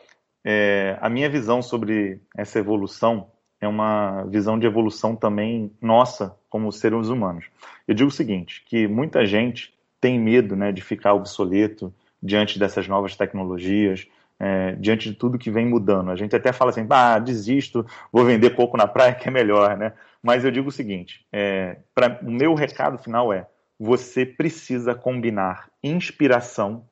[0.44, 3.30] é, a minha visão sobre essa evolução
[3.62, 7.46] é uma visão de evolução também nossa como seres humanos.
[7.88, 12.88] Eu digo o seguinte, que muita gente tem medo né, de ficar obsoleto diante dessas
[12.88, 14.08] novas tecnologias,
[14.40, 16.12] é, diante de tudo que vem mudando.
[16.12, 19.78] A gente até fala assim, ah, desisto, vou vender coco na praia que é melhor,
[19.78, 19.94] né?
[20.24, 23.48] Mas eu digo o seguinte, é, pra, o meu recado final é,
[23.78, 26.86] você precisa combinar inspiração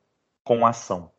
[0.43, 1.11] com ação.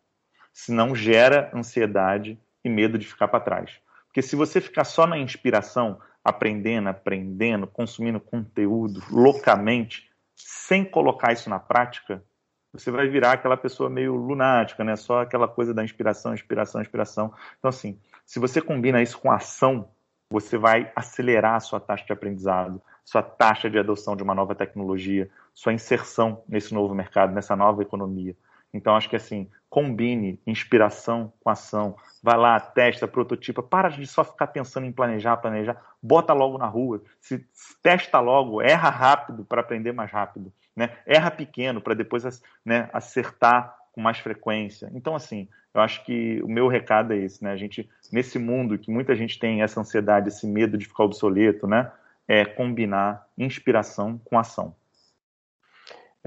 [0.52, 3.72] Senão gera ansiedade e medo de ficar para trás.
[4.18, 11.48] Porque se você ficar só na inspiração, aprendendo, aprendendo, consumindo conteúdo loucamente, sem colocar isso
[11.48, 12.20] na prática,
[12.72, 14.96] você vai virar aquela pessoa meio lunática, né?
[14.96, 17.32] Só aquela coisa da inspiração, inspiração, inspiração.
[17.60, 17.96] Então, assim,
[18.26, 19.88] se você combina isso com ação,
[20.32, 24.52] você vai acelerar a sua taxa de aprendizado, sua taxa de adoção de uma nova
[24.52, 28.34] tecnologia, sua inserção nesse novo mercado, nessa nova economia.
[28.74, 31.96] Então, acho que assim, combine inspiração com ação.
[32.22, 33.62] Vai lá, testa, prototipa.
[33.62, 35.80] Para de só ficar pensando em planejar, planejar.
[36.02, 37.02] Bota logo na rua.
[37.20, 37.46] Se
[37.82, 40.52] testa logo, erra rápido para aprender mais rápido.
[40.74, 40.96] Né?
[41.06, 42.24] Erra pequeno para depois
[42.64, 44.90] né, acertar com mais frequência.
[44.94, 47.52] Então, assim, eu acho que o meu recado é esse, né?
[47.52, 51.66] A gente, nesse mundo que muita gente tem essa ansiedade, esse medo de ficar obsoleto,
[51.66, 51.90] né?
[52.26, 54.74] É combinar inspiração com ação.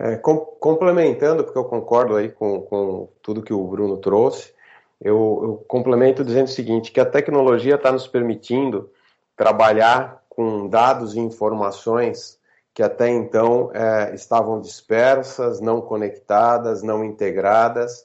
[0.03, 4.51] É, com, complementando, porque eu concordo aí com, com tudo que o Bruno trouxe,
[4.99, 8.89] eu, eu complemento dizendo o seguinte, que a tecnologia está nos permitindo
[9.37, 12.39] trabalhar com dados e informações
[12.73, 18.03] que até então é, estavam dispersas, não conectadas, não integradas,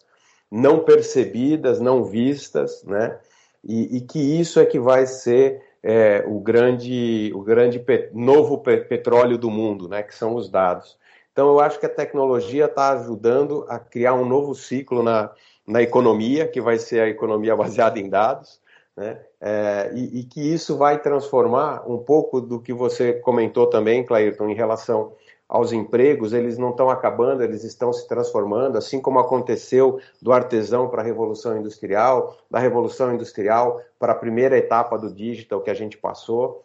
[0.51, 3.19] não percebidas, não vistas, né?
[3.65, 7.83] E, e que isso é que vai ser é, o grande, o grande
[8.13, 10.03] novo petróleo do mundo, né?
[10.03, 10.99] Que são os dados.
[11.37, 15.30] Então, eu acho que a tecnologia está ajudando a criar um novo ciclo na,
[15.66, 18.59] na economia, que vai ser a economia baseada em dados,
[18.97, 19.20] né?
[19.39, 24.49] É, e, e, que isso vai transformar um pouco do que você comentou também, Clairton,
[24.49, 25.12] em relação
[25.47, 30.89] aos empregos, eles não estão acabando, eles estão se transformando, assim como aconteceu do artesão
[30.89, 35.74] para a Revolução Industrial, da Revolução Industrial para a primeira etapa do digital que a
[35.74, 36.64] gente passou.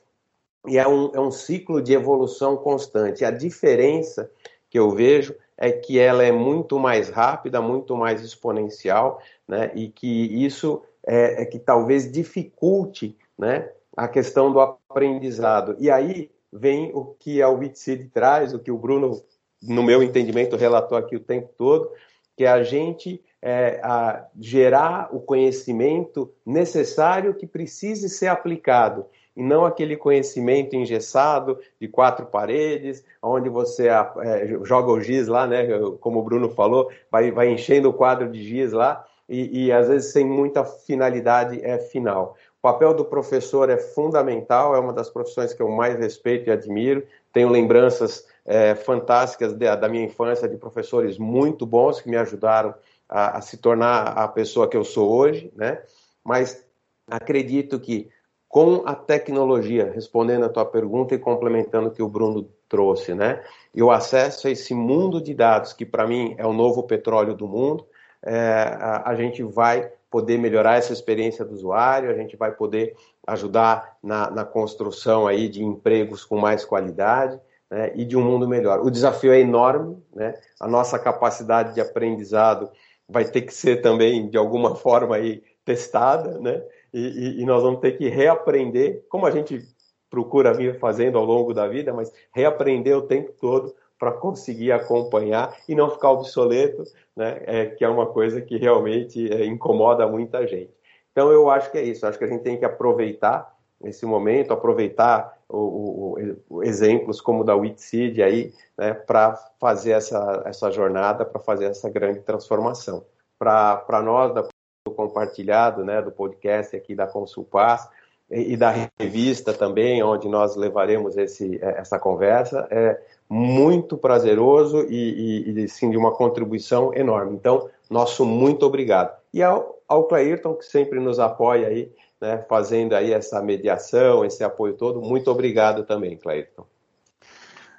[0.66, 3.26] E é um, é um ciclo de evolução constante.
[3.26, 4.32] A diferença
[4.72, 9.70] que eu vejo é que ela é muito mais rápida, muito mais exponencial, né?
[9.76, 13.70] E que isso é, é que talvez dificulte, né?
[13.96, 15.76] A questão do aprendizado.
[15.78, 19.22] E aí vem o que a Witseed traz, o que o Bruno,
[19.62, 21.92] no meu entendimento, relatou aqui o tempo todo,
[22.36, 29.06] que é a gente é, a gerar o conhecimento necessário que precise ser aplicado
[29.36, 35.48] e não aquele conhecimento engessado de quatro paredes, onde você é, joga o giz lá,
[35.48, 35.68] né?
[36.00, 39.88] Como o Bruno falou, vai, vai enchendo o quadro de giz lá e, e às
[39.88, 42.36] vezes sem muita finalidade é final.
[42.60, 46.52] O papel do professor é fundamental, é uma das profissões que eu mais respeito e
[46.52, 47.04] admiro.
[47.32, 52.76] Tenho lembranças é, fantásticas de, da minha infância de professores muito bons que me ajudaram
[53.08, 55.82] a, a se tornar a pessoa que eu sou hoje, né?
[56.24, 56.66] Mas
[57.10, 58.10] acredito que
[58.52, 63.42] com a tecnologia, respondendo a tua pergunta e complementando o que o Bruno trouxe, né?
[63.74, 67.34] E o acesso a esse mundo de dados, que para mim é o novo petróleo
[67.34, 67.88] do mundo,
[68.22, 72.94] é, a, a, gente vai poder melhorar essa experiência do usuário, a gente vai poder
[73.26, 77.40] ajudar na, na construção aí de empregos com mais qualidade
[77.70, 78.82] né, e de um mundo melhor.
[78.82, 80.34] O desafio é enorme, né?
[80.60, 82.70] A nossa capacidade de aprendizado
[83.08, 86.62] vai ter que ser também de alguma forma aí testada, né?
[86.94, 89.62] E, e, nós vamos ter que reaprender, como a gente
[90.10, 95.56] procura vir fazendo ao longo da vida, mas reaprender o tempo todo para conseguir acompanhar
[95.70, 96.84] e não ficar obsoleto,
[97.16, 97.42] né?
[97.46, 100.74] É, que é uma coisa que realmente é, incomoda muita gente.
[101.12, 104.54] Então eu acho que é isso, acho que a gente tem que aproveitar esse momento,
[104.54, 110.72] aproveitar o, o, o exemplos como o da Witseed aí, né, para fazer essa, essa
[110.72, 113.06] jornada, para fazer essa grande transformação.
[113.38, 114.48] Para nós, da
[114.90, 117.88] compartilhado, né, do podcast aqui da Consulpaz
[118.30, 124.86] e, e da revista também, onde nós levaremos esse, é, essa conversa, é muito prazeroso
[124.90, 127.36] e, e, e sim de uma contribuição enorme.
[127.36, 129.16] Então, nosso muito obrigado.
[129.32, 134.44] E ao, ao Clairton, que sempre nos apoia aí, né, fazendo aí essa mediação, esse
[134.44, 136.66] apoio todo, muito obrigado também, Clairton.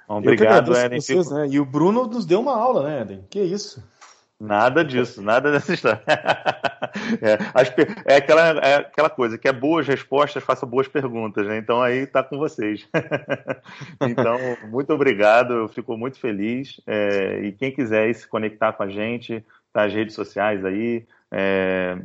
[0.07, 1.01] Obrigado, Eden.
[1.01, 1.47] Vocês, né?
[1.49, 3.25] E o Bruno nos deu uma aula, né, Eden?
[3.29, 3.81] Que isso?
[4.43, 6.03] Nada disso, nada dessa história.
[7.21, 11.57] é, é, aquela, é aquela coisa que é boas respostas, faça boas perguntas, né?
[11.57, 12.85] Então aí tá com vocês.
[14.05, 14.37] então,
[14.69, 16.81] muito obrigado, eu fico muito feliz.
[16.85, 21.07] É, e quem quiser se conectar com a gente, tá as redes sociais aí.
[21.31, 21.97] É,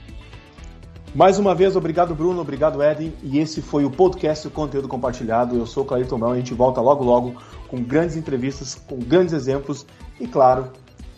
[1.15, 5.57] Mais uma vez, obrigado Bruno, obrigado Eden, e esse foi o podcast o Conteúdo Compartilhado.
[5.57, 7.35] Eu sou o Clairton Brown e a gente volta logo logo
[7.67, 9.87] com grandes entrevistas, com grandes exemplos
[10.21, 10.71] e, claro,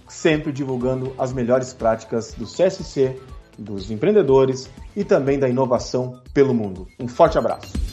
[0.09, 3.21] sempre divulgando as melhores práticas do CSC,
[3.59, 6.87] dos empreendedores e também da inovação pelo mundo.
[6.99, 7.90] Um forte abraço.